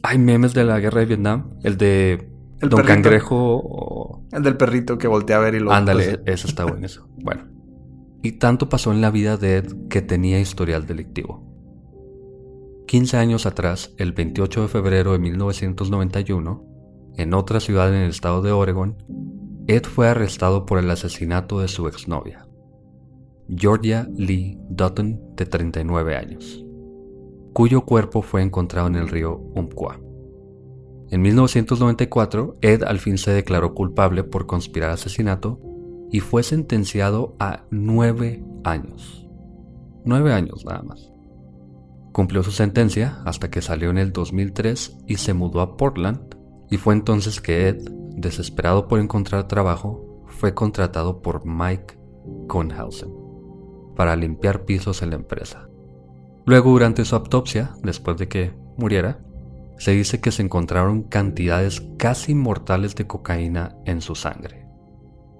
Hay 0.01 0.17
memes 0.17 0.53
de 0.53 0.63
la 0.63 0.79
guerra 0.79 1.01
de 1.01 1.05
Vietnam. 1.05 1.51
El 1.63 1.77
de 1.77 2.29
El 2.59 2.69
Don 2.69 2.77
perrito. 2.77 2.93
Cangrejo 2.93 3.61
o. 3.63 4.27
el 4.31 4.41
del 4.41 4.57
perrito 4.57 4.97
que 4.97 5.07
voltea 5.07 5.37
a 5.37 5.39
ver 5.39 5.55
y 5.55 5.59
lo... 5.59 5.71
Ándale, 5.71 6.21
eso 6.25 6.47
está 6.47 6.65
bueno 6.65 6.85
eso. 6.85 7.07
Bueno. 7.23 7.47
Y 8.21 8.33
tanto 8.33 8.69
pasó 8.69 8.91
en 8.91 9.01
la 9.01 9.11
vida 9.11 9.37
de 9.37 9.57
Ed 9.57 9.73
que 9.89 10.01
tenía 10.01 10.39
historial 10.39 10.87
delictivo. 10.87 11.43
15 12.87 13.17
años 13.17 13.45
atrás, 13.45 13.93
el 13.97 14.13
28 14.13 14.63
de 14.63 14.67
febrero 14.67 15.11
de 15.13 15.19
1991, 15.19 16.65
en 17.17 17.33
otra 17.33 17.59
ciudad 17.59 17.89
en 17.89 18.01
el 18.01 18.09
estado 18.09 18.41
de 18.41 18.51
Oregon, 18.51 18.97
Ed 19.65 19.83
fue 19.83 20.09
arrestado 20.09 20.65
por 20.65 20.77
el 20.77 20.89
asesinato 20.89 21.61
de 21.61 21.69
su 21.69 21.87
exnovia, 21.87 22.45
Georgia 23.47 24.09
Lee 24.13 24.59
Dutton, 24.69 25.35
de 25.37 25.45
39 25.45 26.17
años, 26.17 26.65
cuyo 27.53 27.85
cuerpo 27.85 28.21
fue 28.21 28.41
encontrado 28.41 28.87
en 28.87 28.95
el 28.95 29.07
río 29.07 29.37
Umpqua. 29.55 30.01
En 31.11 31.21
1994, 31.21 32.55
Ed 32.59 32.83
al 32.83 32.99
fin 32.99 33.17
se 33.17 33.31
declaró 33.31 33.73
culpable 33.73 34.25
por 34.25 34.47
conspirar 34.47 34.89
asesinato 34.89 35.61
y 36.11 36.19
fue 36.19 36.43
sentenciado 36.43 37.35
a 37.39 37.63
nueve 37.71 38.43
años. 38.65 39.27
Nueve 40.03 40.33
años 40.33 40.65
nada 40.65 40.83
más. 40.83 41.09
Cumplió 42.11 42.43
su 42.43 42.51
sentencia 42.51 43.21
hasta 43.25 43.49
que 43.49 43.61
salió 43.61 43.91
en 43.91 43.97
el 43.97 44.11
2003 44.11 44.97
y 45.07 45.15
se 45.15 45.33
mudó 45.33 45.61
a 45.61 45.77
Portland, 45.77 46.35
y 46.69 46.77
fue 46.77 46.93
entonces 46.93 47.39
que 47.39 47.69
Ed, 47.69 48.02
desesperado 48.23 48.87
por 48.87 48.99
encontrar 48.99 49.47
trabajo, 49.47 50.23
fue 50.27 50.55
contratado 50.55 51.21
por 51.21 51.45
Mike 51.45 51.99
Conhausen 52.47 53.11
para 53.95 54.15
limpiar 54.15 54.65
pisos 54.65 55.03
en 55.03 55.11
la 55.11 55.17
empresa. 55.17 55.69
Luego, 56.45 56.71
durante 56.71 57.05
su 57.05 57.15
autopsia, 57.15 57.75
después 57.83 58.17
de 58.17 58.27
que 58.27 58.53
muriera, 58.77 59.19
se 59.77 59.91
dice 59.91 60.19
que 60.19 60.31
se 60.31 60.41
encontraron 60.41 61.03
cantidades 61.03 61.81
casi 61.97 62.35
mortales 62.35 62.95
de 62.95 63.07
cocaína 63.07 63.75
en 63.85 64.01
su 64.01 64.15
sangre. 64.15 64.67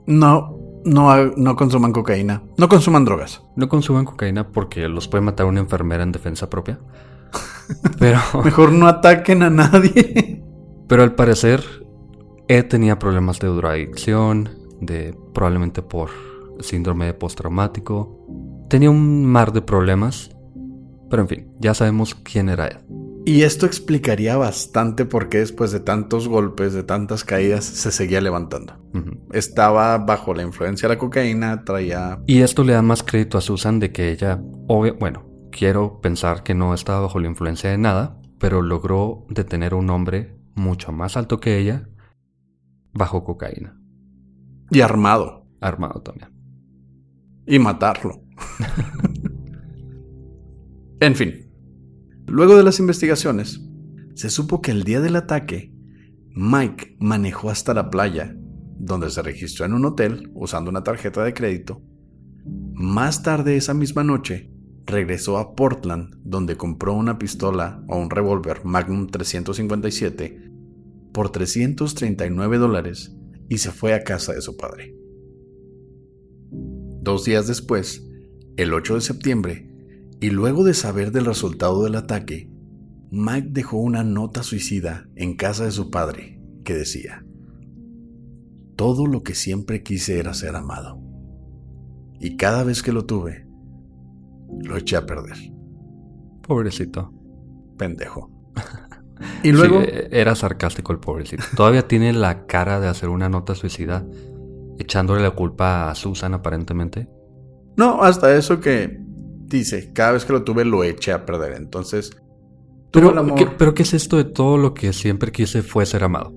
No, 0.05 0.57
no, 0.85 1.15
no 1.37 1.55
consuman 1.55 1.93
cocaína. 1.93 2.43
No 2.57 2.69
consuman 2.69 3.05
drogas. 3.05 3.43
No 3.55 3.69
consuman 3.69 4.05
cocaína 4.05 4.49
porque 4.49 4.87
los 4.87 5.07
puede 5.07 5.23
matar 5.23 5.45
una 5.45 5.61
enfermera 5.61 6.03
en 6.03 6.11
defensa 6.11 6.49
propia. 6.49 6.79
Pero, 7.99 8.19
Mejor 8.43 8.71
no 8.71 8.87
ataquen 8.87 9.43
a 9.43 9.49
nadie. 9.49 10.43
pero 10.87 11.03
al 11.03 11.15
parecer, 11.15 11.63
Ed 12.47 12.65
tenía 12.67 12.99
problemas 12.99 13.39
de 13.39 13.47
drogadicción, 13.47 14.49
de 14.81 15.15
probablemente 15.33 15.81
por 15.81 16.09
síndrome 16.59 17.05
de 17.05 17.13
postraumático. 17.13 18.19
Tenía 18.69 18.89
un 18.89 19.25
mar 19.25 19.53
de 19.53 19.61
problemas. 19.61 20.29
Pero 21.09 21.21
en 21.21 21.27
fin, 21.27 21.47
ya 21.59 21.73
sabemos 21.73 22.15
quién 22.15 22.49
era 22.49 22.67
Ed. 22.67 22.77
Y 23.25 23.43
esto 23.43 23.65
explicaría 23.65 24.35
bastante 24.35 25.05
por 25.05 25.29
qué 25.29 25.37
después 25.37 25.71
de 25.71 25.79
tantos 25.79 26.27
golpes, 26.27 26.73
de 26.73 26.83
tantas 26.83 27.23
caídas, 27.23 27.63
se 27.63 27.91
seguía 27.91 28.19
levantando. 28.19 28.73
Ujú. 28.93 29.11
Estaba 29.31 29.97
bajo 29.99 30.33
la 30.33 30.43
influencia 30.43 30.89
de 30.89 30.95
la 30.95 30.99
cocaína, 30.99 31.63
traía... 31.63 32.19
Y 32.27 32.41
esto 32.41 32.65
le 32.65 32.73
da 32.73 32.81
más 32.81 33.01
crédito 33.01 33.37
a 33.37 33.41
Susan 33.41 33.79
de 33.79 33.93
que 33.93 34.11
ella, 34.11 34.41
obvio, 34.67 34.95
bueno, 34.95 35.25
quiero 35.51 36.01
pensar 36.01 36.43
que 36.43 36.53
no 36.53 36.73
estaba 36.73 36.99
bajo 36.99 37.19
la 37.19 37.29
influencia 37.29 37.69
de 37.69 37.77
nada, 37.77 38.19
pero 38.39 38.61
logró 38.61 39.25
detener 39.29 39.71
a 39.71 39.77
un 39.77 39.89
hombre 39.89 40.35
mucho 40.55 40.91
más 40.91 41.15
alto 41.15 41.39
que 41.39 41.57
ella 41.57 41.87
bajo 42.93 43.23
cocaína, 43.23 43.79
y 44.69 44.81
armado. 44.81 45.47
armado 45.59 46.01
también. 46.01 46.29
Y 47.45 47.59
matarlo. 47.59 48.23
en 50.99 51.15
fin. 51.15 51.51
Luego 52.27 52.55
de 52.55 52.63
las 52.63 52.79
investigaciones, 52.79 53.61
se 54.15 54.29
supo 54.29 54.61
que 54.61 54.71
el 54.71 54.83
día 54.83 55.01
del 55.01 55.15
ataque, 55.15 55.73
Mike 56.29 56.97
manejó 56.99 57.49
hasta 57.49 57.73
la 57.73 57.89
playa, 57.89 58.35
donde 58.77 59.09
se 59.09 59.21
registró 59.21 59.65
en 59.65 59.73
un 59.73 59.85
hotel 59.85 60.31
usando 60.33 60.69
una 60.69 60.83
tarjeta 60.83 61.23
de 61.23 61.33
crédito. 61.33 61.81
Más 62.73 63.23
tarde 63.23 63.55
esa 63.55 63.73
misma 63.73 64.03
noche, 64.03 64.51
regresó 64.85 65.37
a 65.37 65.55
Portland, 65.55 66.15
donde 66.23 66.57
compró 66.57 66.93
una 66.93 67.17
pistola 67.17 67.83
o 67.87 67.97
un 67.97 68.09
revólver 68.09 68.65
Magnum 68.65 69.07
357 69.07 70.42
por 71.13 71.31
339 71.31 72.57
dólares 72.57 73.15
y 73.47 73.59
se 73.59 73.71
fue 73.71 73.93
a 73.93 74.03
casa 74.03 74.33
de 74.33 74.41
su 74.41 74.57
padre. 74.57 74.95
Dos 76.49 77.25
días 77.25 77.47
después, 77.47 78.05
el 78.57 78.73
8 78.73 78.95
de 78.95 79.01
septiembre, 79.01 79.69
y 80.19 80.29
luego 80.29 80.63
de 80.63 80.73
saber 80.73 81.11
del 81.11 81.25
resultado 81.25 81.83
del 81.83 81.95
ataque, 81.95 82.49
Mike 83.11 83.49
dejó 83.51 83.77
una 83.77 84.03
nota 84.03 84.41
suicida 84.41 85.09
en 85.15 85.35
casa 85.35 85.65
de 85.65 85.71
su 85.71 85.91
padre 85.91 86.41
que 86.63 86.73
decía, 86.73 87.25
Todo 88.75 89.05
lo 89.05 89.21
que 89.21 89.35
siempre 89.35 89.83
quise 89.83 90.17
era 90.17 90.33
ser 90.33 90.55
amado. 90.55 90.99
Y 92.19 92.37
cada 92.37 92.63
vez 92.63 92.81
que 92.81 92.93
lo 92.93 93.05
tuve, 93.05 93.45
lo 94.61 94.77
eché 94.77 94.95
a 94.95 95.05
perder. 95.05 95.37
Pobrecito. 96.41 97.13
Pendejo. 97.77 98.31
Y 99.43 99.51
luego... 99.51 99.81
Sí, 99.81 99.87
eh, 99.89 100.09
era 100.11 100.35
sarcástico 100.35 100.91
el 100.93 100.99
pobrecito. 100.99 101.43
Todavía 101.55 101.87
tiene 101.87 102.13
la 102.13 102.45
cara 102.45 102.79
de 102.79 102.87
hacer 102.87 103.09
una 103.09 103.29
nota 103.29 103.55
suicida 103.55 104.05
echándole 104.79 105.21
la 105.21 105.31
culpa 105.31 105.89
a 105.89 105.95
Susan 105.95 106.33
aparentemente. 106.33 107.07
No, 107.77 108.03
hasta 108.03 108.35
eso 108.35 108.59
que 108.59 108.99
dice, 109.47 109.91
cada 109.93 110.13
vez 110.13 110.25
que 110.25 110.33
lo 110.33 110.43
tuve 110.43 110.65
lo 110.65 110.83
eché 110.83 111.11
a 111.11 111.25
perder. 111.25 111.53
Entonces, 111.53 112.11
Pero 112.91 113.11
el 113.11 113.17
amor. 113.17 113.35
¿qué, 113.37 113.47
pero 113.47 113.73
¿qué 113.73 113.83
es 113.83 113.93
esto 113.93 114.17
de 114.17 114.25
todo 114.25 114.57
lo 114.57 114.73
que 114.73 114.93
siempre 114.93 115.31
quise 115.31 115.61
fue 115.61 115.85
ser 115.85 116.03
amado? 116.03 116.33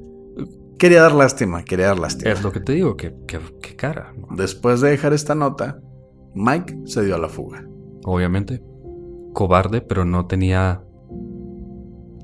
Quería 0.79 1.03
dar 1.03 1.13
lástima, 1.13 1.65
quería 1.65 1.89
dar 1.89 1.99
lástima. 1.99 2.31
Es 2.33 2.43
lo 2.43 2.53
que 2.53 2.61
te 2.61 2.73
digo, 2.73 2.97
que, 2.97 3.15
que, 3.27 3.39
que 3.63 3.77
cara. 3.77 4.13
¿no? 4.17 4.37
Después 4.37 4.81
de 4.81 4.91
dejar 4.91 5.15
esta 5.15 5.35
nota, 5.35 5.81
Mike 6.35 6.81
se 6.85 7.05
dio 7.05 7.15
a 7.15 7.19
la 7.19 7.29
fuga. 7.29 7.65
Obviamente. 8.05 8.63
Cobarde, 9.33 9.81
pero 9.83 10.05
no 10.05 10.27
tenía 10.27 10.83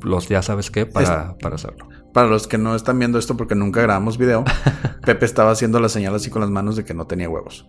los 0.04 0.28
ya 0.28 0.42
sabes 0.42 0.70
qué 0.70 0.86
para, 0.86 1.36
para 1.38 1.56
hacerlo. 1.56 1.88
Para 2.12 2.28
los 2.28 2.46
que 2.46 2.58
no 2.58 2.74
están 2.74 2.98
viendo 2.98 3.18
esto 3.18 3.36
porque 3.36 3.54
nunca 3.54 3.82
grabamos 3.82 4.18
video, 4.18 4.44
Pepe 5.06 5.24
estaba 5.24 5.50
haciendo 5.50 5.80
la 5.80 5.88
señal 5.88 6.14
así 6.14 6.30
con 6.30 6.42
las 6.42 6.50
manos 6.50 6.76
de 6.76 6.84
que 6.84 6.94
no 6.94 7.06
tenía 7.06 7.28
huevos. 7.28 7.68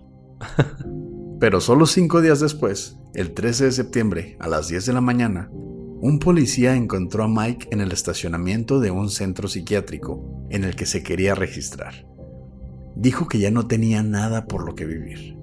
Pero 1.39 1.60
solo 1.60 1.86
cinco 1.86 2.22
días 2.22 2.39
después, 2.39 2.98
el 3.13 3.34
13 3.34 3.65
de 3.65 3.72
septiembre, 3.72 4.38
a 4.39 4.48
las 4.48 4.67
10 4.67 4.86
de 4.86 4.93
la 4.93 5.02
mañana, 5.02 5.50
un 5.52 6.19
policía 6.19 6.76
encontró 6.76 7.24
a 7.24 7.28
Mike 7.28 7.69
en 7.72 7.82
el 7.82 7.91
estacionamiento 7.91 8.80
de 8.80 8.91
un 8.91 9.10
centro 9.10 9.48
psiquiátrico 9.48 10.48
en 10.50 10.63
el 10.63 10.76
que 10.76 10.86
se 10.86 11.04
quería 11.04 11.36
registrar. 11.36 12.06
Dijo 12.96 13.28
que 13.28 13.39
ya 13.39 13.52
no 13.52 13.67
tenía 13.67 14.04
nada 14.04 14.46
por 14.46 14.65
lo 14.65 14.76
que 14.76 14.86
vivir. 14.86 15.38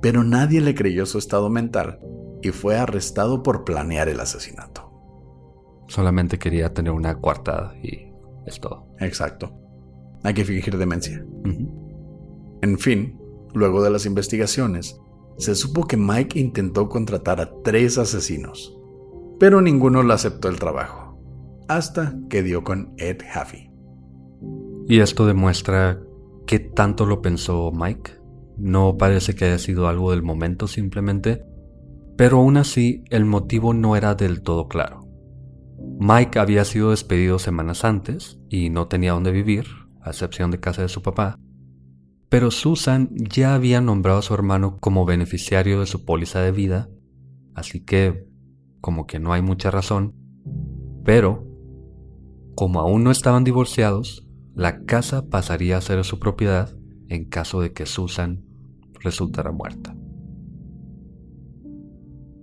Pero 0.00 0.24
nadie 0.24 0.60
le 0.60 0.74
creyó 0.74 1.06
su 1.06 1.18
estado 1.18 1.50
mental 1.50 2.00
y 2.42 2.50
fue 2.50 2.78
arrestado 2.78 3.42
por 3.42 3.64
planear 3.64 4.08
el 4.08 4.20
asesinato. 4.20 4.87
Solamente 5.98 6.38
quería 6.38 6.72
tener 6.72 6.92
una 6.92 7.20
coartada 7.20 7.74
y 7.82 8.12
es 8.46 8.60
todo. 8.60 8.86
Exacto. 9.00 9.52
Hay 10.22 10.32
que 10.32 10.44
fingir 10.44 10.78
demencia. 10.78 11.26
En 12.62 12.78
fin, 12.78 13.18
luego 13.52 13.82
de 13.82 13.90
las 13.90 14.06
investigaciones, 14.06 14.96
se 15.38 15.56
supo 15.56 15.88
que 15.88 15.96
Mike 15.96 16.38
intentó 16.38 16.88
contratar 16.88 17.40
a 17.40 17.50
tres 17.64 17.98
asesinos, 17.98 18.78
pero 19.40 19.60
ninguno 19.60 20.04
le 20.04 20.14
aceptó 20.14 20.48
el 20.48 20.60
trabajo, 20.60 21.20
hasta 21.66 22.14
que 22.30 22.44
dio 22.44 22.62
con 22.62 22.94
Ed 22.96 23.18
Haffey. 23.34 23.68
Y 24.86 25.00
esto 25.00 25.26
demuestra 25.26 26.00
qué 26.46 26.60
tanto 26.60 27.06
lo 27.06 27.22
pensó 27.22 27.72
Mike. 27.72 28.12
No 28.56 28.96
parece 28.98 29.34
que 29.34 29.46
haya 29.46 29.58
sido 29.58 29.88
algo 29.88 30.12
del 30.12 30.22
momento 30.22 30.68
simplemente, 30.68 31.42
pero 32.16 32.36
aún 32.36 32.56
así 32.56 33.02
el 33.10 33.24
motivo 33.24 33.74
no 33.74 33.96
era 33.96 34.14
del 34.14 34.42
todo 34.42 34.68
claro. 34.68 34.97
Mike 36.00 36.38
había 36.38 36.64
sido 36.64 36.90
despedido 36.90 37.40
semanas 37.40 37.84
antes 37.84 38.38
y 38.48 38.70
no 38.70 38.86
tenía 38.86 39.12
dónde 39.12 39.32
vivir, 39.32 39.66
a 40.00 40.10
excepción 40.10 40.52
de 40.52 40.60
casa 40.60 40.82
de 40.82 40.88
su 40.88 41.02
papá, 41.02 41.40
pero 42.28 42.52
Susan 42.52 43.10
ya 43.14 43.54
había 43.54 43.80
nombrado 43.80 44.20
a 44.20 44.22
su 44.22 44.32
hermano 44.32 44.78
como 44.78 45.04
beneficiario 45.04 45.80
de 45.80 45.86
su 45.86 46.04
póliza 46.04 46.40
de 46.40 46.52
vida, 46.52 46.88
así 47.54 47.84
que 47.84 48.28
como 48.80 49.08
que 49.08 49.18
no 49.18 49.32
hay 49.32 49.42
mucha 49.42 49.72
razón, 49.72 50.14
pero 51.04 51.44
como 52.54 52.78
aún 52.78 53.02
no 53.02 53.10
estaban 53.10 53.42
divorciados, 53.42 54.24
la 54.54 54.84
casa 54.84 55.28
pasaría 55.28 55.78
a 55.78 55.80
ser 55.80 56.04
su 56.04 56.20
propiedad 56.20 56.76
en 57.08 57.24
caso 57.24 57.60
de 57.60 57.72
que 57.72 57.86
Susan 57.86 58.44
resultara 59.00 59.50
muerta. 59.50 59.96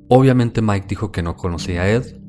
Obviamente 0.10 0.62
Mike 0.62 0.88
dijo 0.90 1.14
que 1.14 1.24
no 1.24 1.38
conocía 1.38 1.84
a 1.84 1.90
Ed, 1.90 2.25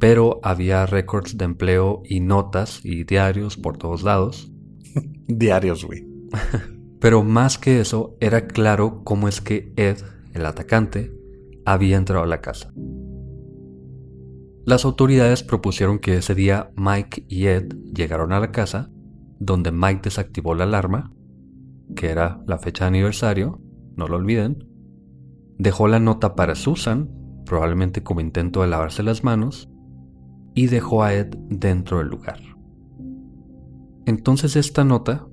pero 0.00 0.40
había 0.42 0.86
récords 0.86 1.36
de 1.36 1.44
empleo 1.44 2.02
y 2.04 2.20
notas 2.20 2.80
y 2.82 3.04
diarios 3.04 3.56
por 3.56 3.76
todos 3.76 4.02
lados. 4.02 4.50
diarios, 5.28 5.84
güey. 5.84 6.08
Pero 7.00 7.24
más 7.24 7.56
que 7.56 7.80
eso, 7.80 8.16
era 8.20 8.46
claro 8.46 9.02
cómo 9.04 9.26
es 9.26 9.40
que 9.40 9.72
Ed, 9.76 9.98
el 10.34 10.44
atacante, 10.44 11.14
había 11.64 11.96
entrado 11.96 12.24
a 12.24 12.26
la 12.26 12.42
casa. 12.42 12.72
Las 14.66 14.84
autoridades 14.84 15.42
propusieron 15.42 15.98
que 15.98 16.18
ese 16.18 16.34
día 16.34 16.70
Mike 16.76 17.24
y 17.28 17.46
Ed 17.46 17.74
llegaron 17.94 18.32
a 18.32 18.40
la 18.40 18.52
casa, 18.52 18.90
donde 19.38 19.72
Mike 19.72 20.02
desactivó 20.04 20.54
la 20.54 20.64
alarma, 20.64 21.14
que 21.96 22.08
era 22.10 22.42
la 22.46 22.58
fecha 22.58 22.84
de 22.84 22.88
aniversario, 22.88 23.62
no 23.96 24.06
lo 24.06 24.16
olviden, 24.16 24.68
dejó 25.58 25.88
la 25.88 26.00
nota 26.00 26.34
para 26.34 26.54
Susan, 26.54 27.10
probablemente 27.46 28.02
como 28.02 28.20
intento 28.20 28.60
de 28.60 28.68
lavarse 28.68 29.02
las 29.02 29.24
manos, 29.24 29.69
y 30.54 30.66
dejó 30.66 31.02
a 31.02 31.14
Ed 31.14 31.34
dentro 31.48 31.98
del 31.98 32.08
lugar. 32.08 32.40
Entonces 34.06 34.56
esta 34.56 34.84
nota 34.84 35.26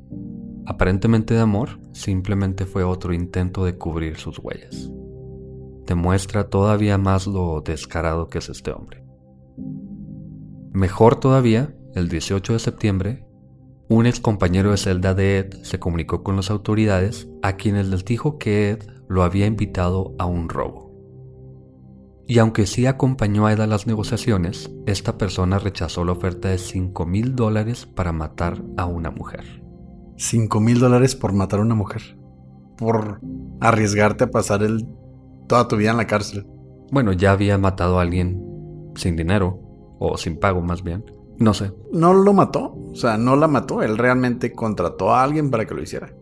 aparentemente 0.68 1.34
de 1.34 1.40
amor, 1.40 1.80
simplemente 1.94 2.66
fue 2.66 2.84
otro 2.84 3.14
intento 3.14 3.64
de 3.64 3.78
cubrir 3.78 4.18
sus 4.18 4.38
huellas. 4.38 4.92
Demuestra 5.86 6.50
todavía 6.50 6.98
más 6.98 7.26
lo 7.26 7.62
descarado 7.62 8.28
que 8.28 8.40
es 8.40 8.50
este 8.50 8.72
hombre. 8.72 9.02
Mejor 10.74 11.22
todavía, 11.22 11.74
el 11.96 12.10
18 12.10 12.54
de 12.54 12.60
septiembre, 12.60 13.26
un 13.88 14.06
ex 14.06 14.20
compañero 14.20 14.72
de 14.72 14.78
celda 14.78 15.14
de 15.14 15.40
Ed 15.40 15.54
se 15.64 15.80
comunicó 15.80 16.22
con 16.22 16.36
las 16.36 16.52
autoridades 16.52 17.30
a 17.42 17.54
quienes 17.54 17.88
les 17.88 18.04
dijo 18.04 18.38
que 18.38 18.72
Ed 18.72 18.84
lo 19.08 19.24
había 19.24 19.46
invitado 19.46 20.14
a 20.20 20.26
un 20.26 20.50
robo. 20.50 20.87
Y 22.28 22.40
aunque 22.40 22.66
sí 22.66 22.86
acompañó 22.86 23.46
a 23.46 23.54
Ed 23.54 23.62
a 23.62 23.68
las 23.68 23.88
negociaciones, 23.88 24.70
esta 24.86 25.18
persona 25.18 25.60
rechazó 25.60 26.04
la 26.04 26.12
oferta 26.12 26.50
de 26.50 26.58
5 26.58 27.06
mil 27.06 27.36
dólares 27.36 27.86
para 27.86 28.12
matar 28.12 28.62
a 28.76 28.86
una 28.86 29.12
mujer. 29.12 29.64
5 30.18 30.60
mil 30.60 30.80
dólares 30.80 31.16
por 31.16 31.32
matar 31.32 31.60
a 31.60 31.64
una 31.64 31.76
mujer. 31.76 32.18
Por 32.78 33.22
arriesgarte 33.62 34.26
a 34.26 34.32
pasar 34.32 34.62
el, 34.62 34.86
toda 35.48 35.70
tu 35.70 35.78
vida 35.78 35.92
en 35.92 35.98
la 35.98 36.08
cárcel. 36.08 36.46
Bueno, 36.92 37.14
ya 37.14 37.32
había 37.32 37.58
matado 37.58 37.98
a 37.98 38.02
alguien 38.02 38.44
sin 38.96 39.16
dinero, 39.16 39.62
o 40.00 40.18
sin 40.18 40.38
pago 40.38 40.62
más 40.62 40.84
bien. 40.84 41.06
No 41.38 41.54
sé. 41.54 41.72
No 41.94 42.14
lo 42.14 42.34
mató, 42.34 42.76
o 42.92 42.96
sea, 42.96 43.18
no 43.18 43.38
la 43.38 43.48
mató. 43.48 43.82
Él 43.84 43.98
realmente 43.98 44.52
contrató 44.52 45.14
a 45.14 45.24
alguien 45.24 45.50
para 45.50 45.66
que 45.66 45.76
lo 45.76 45.82
hiciera. 45.82 46.14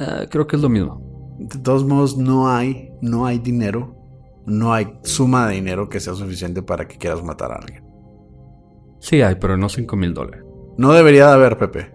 Ah, 0.00 0.24
creo 0.28 0.46
que 0.46 0.56
es 0.56 0.62
lo 0.62 0.68
mismo. 0.68 1.36
De 1.38 1.58
todos 1.58 1.84
modos, 1.84 2.16
no 2.16 2.48
hay, 2.48 2.90
no 3.00 3.26
hay 3.26 3.38
dinero, 3.38 4.01
no 4.46 4.72
hay 4.72 4.98
suma 5.02 5.48
de 5.48 5.54
dinero 5.54 5.88
que 5.88 6.00
sea 6.00 6.14
suficiente 6.14 6.62
para 6.62 6.86
que 6.88 6.98
quieras 6.98 7.22
matar 7.22 7.52
a 7.52 7.56
alguien. 7.56 7.84
Sí 9.00 9.22
hay, 9.22 9.36
pero 9.36 9.56
no 9.56 9.68
5 9.68 9.96
mil 9.96 10.14
dólares. 10.14 10.44
No 10.78 10.92
debería 10.92 11.26
de 11.26 11.32
haber, 11.32 11.58
Pepe. 11.58 11.92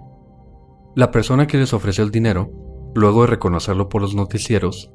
La 0.95 1.11
persona 1.11 1.47
que 1.47 1.57
les 1.57 1.73
ofreció 1.73 2.03
el 2.03 2.11
dinero, 2.11 2.51
luego 2.95 3.21
de 3.21 3.27
reconocerlo 3.27 3.89
por 3.89 4.01
los 4.01 4.15
noticieros, 4.15 4.91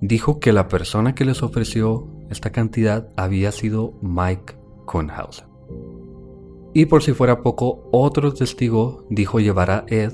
dijo 0.00 0.40
que 0.40 0.52
la 0.52 0.68
persona 0.68 1.14
que 1.14 1.24
les 1.24 1.42
ofreció 1.42 2.08
esta 2.30 2.50
cantidad 2.50 3.08
había 3.16 3.52
sido 3.52 3.94
Mike 4.02 4.56
Kornhausen. 4.86 5.46
Y 6.74 6.86
por 6.86 7.02
si 7.02 7.12
fuera 7.12 7.42
poco, 7.42 7.88
otro 7.92 8.32
testigo 8.32 9.06
dijo 9.10 9.40
llevar 9.40 9.70
a 9.70 9.84
Ed 9.88 10.12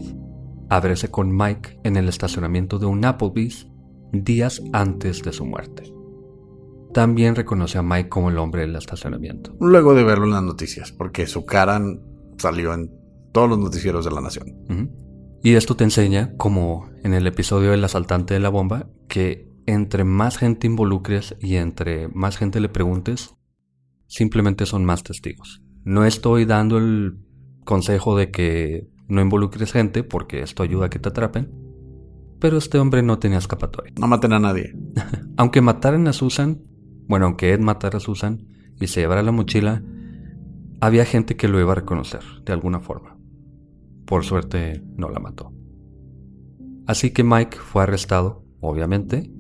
a 0.69 0.81
verse 0.81 1.11
con 1.11 1.35
Mike 1.35 1.81
en 1.85 1.97
el 1.97 2.09
estacionamiento 2.09 2.79
de 2.79 2.87
un 2.87 3.05
Applebee's 3.05 3.69
días 4.13 4.63
antes 4.73 5.23
de 5.23 5.33
su 5.33 5.45
muerte. 5.45 5.98
También 6.93 7.35
reconoció 7.35 7.81
a 7.81 7.83
Mike 7.83 8.09
como 8.09 8.31
el 8.31 8.39
hombre 8.39 8.63
del 8.63 8.77
estacionamiento. 8.77 9.55
Luego 9.61 9.95
de 9.95 10.05
verlo 10.05 10.25
en 10.25 10.33
las 10.33 10.43
noticias, 10.43 10.93
porque 10.93 11.27
su 11.27 11.45
cara 11.45 11.81
salió 12.39 12.73
en 12.75 12.91
todos 13.33 13.49
los 13.49 13.59
noticieros 13.59 14.05
de 14.05 14.11
la 14.11 14.21
nación. 14.21 14.57
Y 15.43 15.55
esto 15.55 15.77
te 15.77 15.85
enseña, 15.85 16.35
como 16.37 16.91
en 17.05 17.15
el 17.15 17.27
episodio 17.27 17.71
del 17.71 17.85
asaltante 17.85 18.35
de 18.35 18.41
la 18.41 18.49
bomba, 18.49 18.89
que 19.07 19.49
entre 19.67 20.05
más 20.05 20.39
gente 20.39 20.67
involucres 20.67 21.37
y 21.41 21.57
entre 21.57 22.09
más 22.09 22.37
gente 22.39 22.59
le 22.59 22.69
preguntes, 22.69 23.35
simplemente 24.07 24.67
son 24.67 24.85
más 24.85 25.03
testigos. 25.03 25.63
No 25.85 26.05
estoy 26.05 26.47
dando 26.47 26.79
el 26.79 27.19
consejo 27.65 28.17
de 28.17 28.31
que 28.31 28.89
no 29.09 29.21
involucres 29.21 29.73
gente 29.73 30.03
porque 30.03 30.43
esto 30.43 30.63
ayuda 30.63 30.87
a 30.87 30.91
que 30.91 30.99
te 30.99 31.11
atrapen, 31.11 31.53
pero 32.41 32.57
este 32.57 32.79
hombre 32.79 33.03
no 33.03 33.19
tenía 33.19 33.39
escapatoria. 33.39 33.93
No 33.99 34.07
maten 34.07 34.33
a 34.33 34.39
nadie. 34.39 34.75
aunque 35.37 35.61
mataran 35.61 36.09
a 36.09 36.13
Susan, 36.13 36.63
bueno, 37.09 37.27
aunque 37.27 37.53
Ed 37.53 37.61
matara 37.61 37.97
a 37.97 38.01
Susan 38.01 38.47
y 38.79 38.87
se 38.87 39.01
llevara 39.01 39.23
la 39.23 39.33
mochila, 39.33 39.83
había 40.81 41.05
gente 41.05 41.37
que 41.37 41.49
lo 41.49 41.59
iba 41.59 41.73
a 41.73 41.77
reconocer 41.77 42.23
de 42.45 42.53
alguna 42.53 42.81
forma. 42.81 43.19
Por 44.05 44.25
suerte 44.25 44.83
no 44.97 45.09
la 45.09 45.19
mató. 45.19 45.53
Así 46.87 47.11
que 47.11 47.25
Mike 47.25 47.59
fue 47.59 47.83
arrestado, 47.83 48.45
obviamente, 48.61 49.31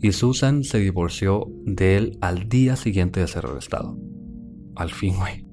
y 0.00 0.12
Susan 0.12 0.64
se 0.64 0.78
divorció 0.78 1.46
de 1.64 1.96
él 1.96 2.18
al 2.20 2.48
día 2.48 2.76
siguiente 2.76 3.20
de 3.20 3.26
ser 3.26 3.46
arrestado. 3.46 3.98
Al 4.76 4.90
fin, 4.90 5.16
güey. 5.16 5.44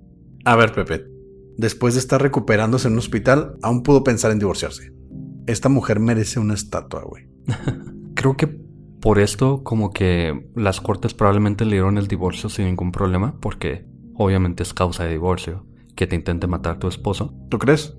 A 0.45 0.55
ver, 0.55 0.71
Pepe, 0.71 1.05
después 1.57 1.95
de 1.95 1.99
estar 1.99 2.21
recuperándose 2.21 2.87
en 2.87 2.93
un 2.93 2.99
hospital, 2.99 3.57
aún 3.63 3.83
pudo 3.83 4.03
pensar 4.03 4.31
en 4.31 4.39
divorciarse. 4.39 4.93
Esta 5.47 5.69
mujer 5.69 5.99
merece 5.99 6.39
una 6.39 6.53
estatua, 6.53 7.03
güey. 7.03 7.27
Creo 8.15 8.37
que 8.37 8.64
por 9.05 9.19
esto, 9.19 9.61
como 9.61 9.91
que 9.91 10.49
las 10.55 10.81
cortes 10.81 11.13
probablemente 11.13 11.63
le 11.63 11.73
dieron 11.73 11.99
el 11.99 12.07
divorcio 12.07 12.49
sin 12.49 12.65
ningún 12.65 12.91
problema, 12.91 13.39
porque 13.39 13.85
obviamente 14.15 14.63
es 14.63 14.73
causa 14.73 15.03
de 15.03 15.11
divorcio 15.11 15.67
que 15.95 16.07
te 16.07 16.15
intente 16.15 16.47
matar 16.47 16.79
tu 16.79 16.87
esposo. 16.87 17.35
¿Tú 17.49 17.59
crees? 17.59 17.95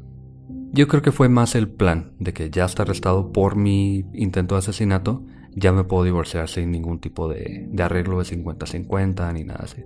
Yo 0.72 0.88
creo 0.88 1.02
que 1.02 1.12
fue 1.12 1.28
más 1.28 1.54
el 1.54 1.68
plan 1.68 2.16
de 2.18 2.32
que 2.32 2.50
ya 2.50 2.64
está 2.64 2.82
arrestado 2.82 3.30
por 3.30 3.54
mi 3.54 4.04
intento 4.14 4.56
de 4.56 4.58
asesinato, 4.58 5.24
ya 5.54 5.70
me 5.70 5.84
puedo 5.84 6.02
divorciar 6.02 6.48
sin 6.48 6.72
ningún 6.72 6.98
tipo 6.98 7.28
de, 7.28 7.70
arreglo 7.78 8.18
de 8.18 8.24
50-50 8.24 9.32
ni 9.32 9.44
nada 9.44 9.60
así. 9.62 9.84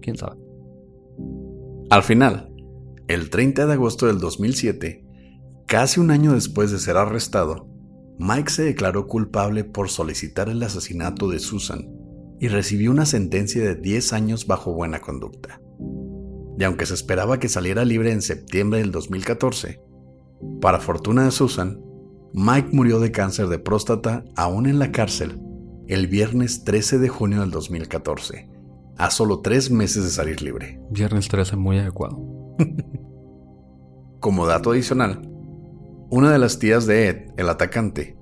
¿Quién 0.00 0.16
sabe? 0.16 0.40
Al 1.90 2.02
final, 2.02 2.54
el 3.06 3.28
30 3.28 3.66
de 3.66 3.72
agosto 3.74 4.06
del 4.06 4.18
2007, 4.18 5.04
casi 5.66 6.00
un 6.00 6.10
año 6.10 6.32
después 6.32 6.70
de 6.70 6.78
ser 6.78 6.96
arrestado, 6.96 7.75
Mike 8.18 8.50
se 8.50 8.64
declaró 8.64 9.06
culpable 9.06 9.64
por 9.64 9.90
solicitar 9.90 10.48
el 10.48 10.62
asesinato 10.62 11.28
de 11.28 11.38
Susan 11.38 11.88
y 12.40 12.48
recibió 12.48 12.90
una 12.90 13.06
sentencia 13.06 13.62
de 13.62 13.74
10 13.74 14.12
años 14.12 14.46
bajo 14.46 14.72
buena 14.72 15.00
conducta. 15.00 15.60
y 16.58 16.64
aunque 16.64 16.86
se 16.86 16.94
esperaba 16.94 17.38
que 17.38 17.50
saliera 17.50 17.84
libre 17.84 18.12
en 18.12 18.22
septiembre 18.22 18.78
del 18.78 18.90
2014, 18.90 19.82
para 20.60 20.80
fortuna 20.80 21.24
de 21.24 21.30
Susan, 21.30 21.80
Mike 22.32 22.70
murió 22.72 22.98
de 22.98 23.12
cáncer 23.12 23.48
de 23.48 23.58
próstata 23.58 24.24
aún 24.36 24.66
en 24.66 24.78
la 24.78 24.90
cárcel 24.90 25.38
el 25.86 26.06
viernes 26.06 26.64
13 26.64 26.98
de 26.98 27.08
junio 27.08 27.40
del 27.40 27.50
2014, 27.50 28.48
a 28.96 29.10
solo 29.10 29.40
tres 29.40 29.70
meses 29.70 30.04
de 30.04 30.10
salir 30.10 30.42
libre. 30.42 30.80
Viernes 30.90 31.28
13 31.28 31.56
muy 31.56 31.78
adecuado. 31.78 32.18
Como 34.20 34.46
dato 34.46 34.72
adicional, 34.72 35.35
una 36.08 36.30
de 36.30 36.38
las 36.38 36.58
tías 36.58 36.86
de 36.86 37.08
Ed, 37.08 37.30
el 37.36 37.48
atacante, 37.48 38.16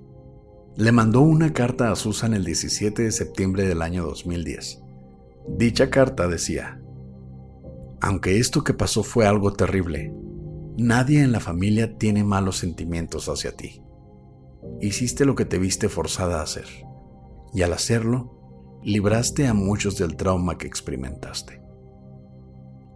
le 0.76 0.90
mandó 0.90 1.20
una 1.20 1.52
carta 1.52 1.92
a 1.92 1.96
Susan 1.96 2.32
el 2.32 2.44
17 2.44 3.02
de 3.02 3.12
septiembre 3.12 3.66
del 3.66 3.82
año 3.82 4.04
2010. 4.04 4.82
Dicha 5.48 5.90
carta 5.90 6.26
decía, 6.26 6.80
aunque 8.00 8.38
esto 8.38 8.64
que 8.64 8.74
pasó 8.74 9.02
fue 9.02 9.26
algo 9.26 9.52
terrible, 9.52 10.14
nadie 10.78 11.22
en 11.22 11.32
la 11.32 11.40
familia 11.40 11.96
tiene 11.98 12.24
malos 12.24 12.56
sentimientos 12.56 13.28
hacia 13.28 13.54
ti. 13.54 13.82
Hiciste 14.80 15.26
lo 15.26 15.34
que 15.34 15.44
te 15.44 15.58
viste 15.58 15.88
forzada 15.90 16.40
a 16.40 16.44
hacer, 16.44 16.66
y 17.52 17.62
al 17.62 17.74
hacerlo, 17.74 18.80
libraste 18.82 19.46
a 19.46 19.54
muchos 19.54 19.98
del 19.98 20.16
trauma 20.16 20.56
que 20.56 20.66
experimentaste. 20.66 21.60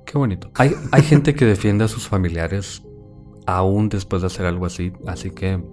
Qué 0.07 0.16
bonito. 0.16 0.51
Hay, 0.55 0.74
hay 0.91 1.03
gente 1.03 1.34
que 1.34 1.45
defiende 1.45 1.84
a 1.84 1.89
sus 1.89 2.09
familiares 2.09 2.82
aún 3.49 3.88
después 3.88 4.20
de 4.20 4.26
hacer 4.26 4.44
algo 4.44 4.66
así, 4.66 4.92
así 5.07 5.30
que 5.30 5.64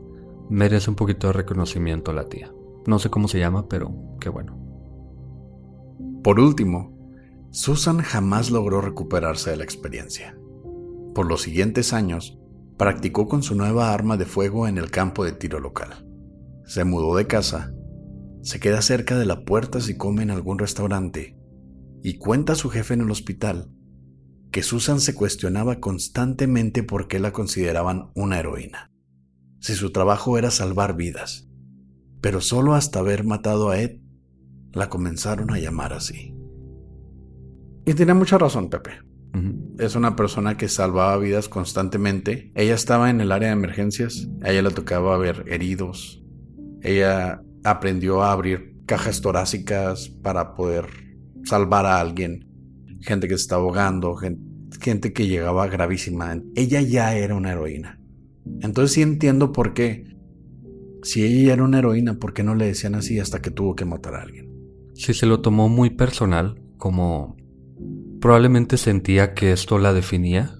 merece 0.49 0.89
un 0.89 0.95
poquito 0.95 1.27
de 1.27 1.33
reconocimiento 1.33 2.13
la 2.13 2.29
tía. 2.29 2.53
No 2.87 2.99
sé 2.99 3.09
cómo 3.09 3.27
se 3.27 3.37
llama, 3.37 3.67
pero 3.67 3.93
qué 4.21 4.29
bueno. 4.29 4.57
Por 6.23 6.39
último, 6.39 6.97
Susan 7.51 7.99
jamás 7.99 8.49
logró 8.49 8.79
recuperarse 8.79 9.49
de 9.49 9.57
la 9.57 9.65
experiencia. 9.65 10.37
Por 11.13 11.27
los 11.27 11.41
siguientes 11.41 11.91
años, 11.91 12.39
practicó 12.77 13.27
con 13.27 13.43
su 13.43 13.55
nueva 13.55 13.93
arma 13.93 14.15
de 14.15 14.25
fuego 14.25 14.69
en 14.69 14.77
el 14.77 14.89
campo 14.89 15.25
de 15.25 15.33
tiro 15.33 15.59
local. 15.59 16.07
Se 16.63 16.85
mudó 16.85 17.17
de 17.17 17.27
casa, 17.27 17.73
se 18.41 18.61
queda 18.61 18.81
cerca 18.81 19.17
de 19.17 19.25
la 19.25 19.43
puerta 19.43 19.81
si 19.81 19.97
come 19.97 20.23
en 20.23 20.31
algún 20.31 20.59
restaurante 20.59 21.37
y 22.01 22.19
cuenta 22.19 22.53
a 22.53 22.55
su 22.55 22.69
jefe 22.69 22.93
en 22.93 23.01
el 23.01 23.11
hospital 23.11 23.69
que 24.55 24.63
Susan 24.63 25.01
se 25.01 25.13
cuestionaba 25.13 25.81
constantemente 25.81 26.81
por 26.81 27.09
qué 27.09 27.19
la 27.19 27.33
consideraban 27.33 28.11
una 28.15 28.39
heroína 28.39 28.89
si 29.59 29.75
su 29.75 29.91
trabajo 29.91 30.37
era 30.37 30.49
salvar 30.49 30.95
vidas, 30.95 31.49
pero 32.21 32.39
solo 32.39 32.73
hasta 32.73 32.99
haber 32.99 33.25
matado 33.25 33.69
a 33.69 33.81
Ed 33.81 33.97
la 34.71 34.87
comenzaron 34.87 35.51
a 35.51 35.59
llamar 35.59 35.91
así. 35.91 36.33
Y 37.85 37.95
tiene 37.95 38.13
mucha 38.13 38.37
razón, 38.37 38.69
Pepe. 38.69 38.91
Es 39.77 39.95
una 39.95 40.15
persona 40.15 40.55
que 40.55 40.69
salvaba 40.69 41.17
vidas 41.17 41.49
constantemente. 41.49 42.53
Ella 42.55 42.75
estaba 42.75 43.09
en 43.09 43.19
el 43.19 43.33
área 43.33 43.49
de 43.49 43.55
emergencias, 43.55 44.29
a 44.41 44.51
ella 44.51 44.61
le 44.61 44.71
tocaba 44.71 45.17
ver 45.17 45.43
heridos. 45.49 46.23
Ella 46.81 47.41
aprendió 47.65 48.23
a 48.23 48.31
abrir 48.31 48.77
cajas 48.85 49.19
torácicas 49.19 50.07
para 50.07 50.53
poder 50.53 50.85
salvar 51.43 51.85
a 51.85 51.99
alguien. 51.99 52.54
Gente 53.01 53.27
que 53.27 53.37
se 53.37 53.43
estaba 53.43 53.63
ahogando, 53.63 54.15
gente 54.79 55.13
que 55.13 55.27
llegaba 55.27 55.67
gravísima. 55.67 56.41
Ella 56.55 56.81
ya 56.81 57.15
era 57.15 57.35
una 57.35 57.51
heroína. 57.51 57.99
Entonces 58.61 58.93
sí 58.93 59.01
entiendo 59.01 59.51
por 59.51 59.73
qué. 59.73 60.15
Si 61.03 61.23
ella 61.23 61.53
era 61.53 61.63
una 61.63 61.79
heroína, 61.79 62.15
¿por 62.15 62.33
qué 62.33 62.43
no 62.43 62.55
le 62.55 62.65
decían 62.65 62.95
así 62.95 63.19
hasta 63.19 63.41
que 63.41 63.51
tuvo 63.51 63.75
que 63.75 63.85
matar 63.85 64.15
a 64.15 64.21
alguien? 64.21 64.51
Si 64.95 65.13
se 65.13 65.25
lo 65.25 65.41
tomó 65.41 65.69
muy 65.69 65.91
personal, 65.91 66.61
como 66.77 67.35
probablemente 68.21 68.77
sentía 68.77 69.33
que 69.33 69.51
esto 69.51 69.77
la 69.77 69.93
definía 69.93 70.59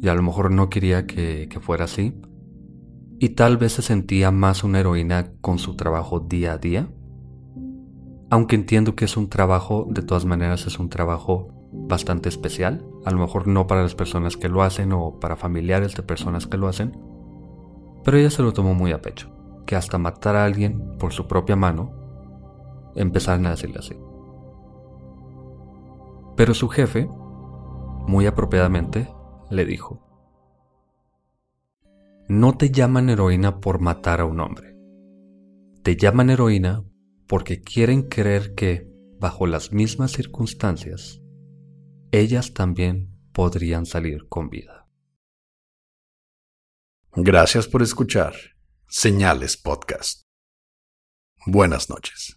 y 0.00 0.08
a 0.08 0.14
lo 0.14 0.22
mejor 0.22 0.50
no 0.50 0.68
quería 0.68 1.06
que, 1.06 1.48
que 1.48 1.60
fuera 1.60 1.84
así. 1.84 2.14
Y 3.20 3.30
tal 3.30 3.56
vez 3.56 3.72
se 3.74 3.82
sentía 3.82 4.30
más 4.30 4.64
una 4.64 4.80
heroína 4.80 5.32
con 5.40 5.58
su 5.58 5.76
trabajo 5.76 6.18
día 6.20 6.54
a 6.54 6.58
día. 6.58 6.90
Aunque 8.30 8.56
entiendo 8.56 8.96
que 8.96 9.04
es 9.04 9.16
un 9.16 9.28
trabajo, 9.28 9.86
de 9.90 10.02
todas 10.02 10.24
maneras 10.24 10.66
es 10.66 10.78
un 10.78 10.88
trabajo 10.88 11.53
bastante 11.74 12.28
especial. 12.28 12.86
A 13.04 13.10
lo 13.10 13.18
mejor 13.18 13.46
no 13.46 13.66
para 13.66 13.82
las 13.82 13.94
personas 13.94 14.36
que 14.36 14.48
lo 14.48 14.62
hacen 14.62 14.92
o 14.92 15.18
para 15.20 15.36
familiares 15.36 15.94
de 15.94 16.02
personas 16.02 16.46
que 16.46 16.56
lo 16.56 16.68
hacen 16.68 16.92
pero 18.04 18.18
ella 18.18 18.30
se 18.30 18.42
lo 18.42 18.52
tomó 18.52 18.74
muy 18.74 18.92
a 18.92 19.00
pecho, 19.00 19.30
que 19.66 19.74
hasta 19.74 19.98
matar 19.98 20.36
a 20.36 20.44
alguien 20.44 20.96
por 20.98 21.12
su 21.12 21.26
propia 21.26 21.56
mano, 21.56 21.90
empezaron 22.94 23.46
a 23.46 23.50
decirle 23.50 23.78
así. 23.78 23.96
Pero 26.36 26.52
su 26.52 26.68
jefe, 26.68 27.08
muy 28.06 28.26
apropiadamente, 28.26 29.08
le 29.50 29.64
dijo, 29.64 30.06
no 32.28 32.56
te 32.56 32.70
llaman 32.70 33.08
heroína 33.08 33.60
por 33.60 33.80
matar 33.80 34.20
a 34.20 34.26
un 34.26 34.40
hombre. 34.40 34.76
Te 35.82 35.96
llaman 35.96 36.30
heroína 36.30 36.84
porque 37.26 37.62
quieren 37.62 38.02
creer 38.02 38.54
que, 38.54 38.90
bajo 39.18 39.46
las 39.46 39.72
mismas 39.72 40.12
circunstancias, 40.12 41.22
ellas 42.18 42.54
también 42.54 43.10
podrían 43.32 43.86
salir 43.86 44.28
con 44.28 44.48
vida. 44.48 44.88
Gracias 47.16 47.66
por 47.66 47.82
escuchar 47.82 48.34
Señales 48.88 49.56
Podcast. 49.56 50.22
Buenas 51.46 51.90
noches. 51.90 52.36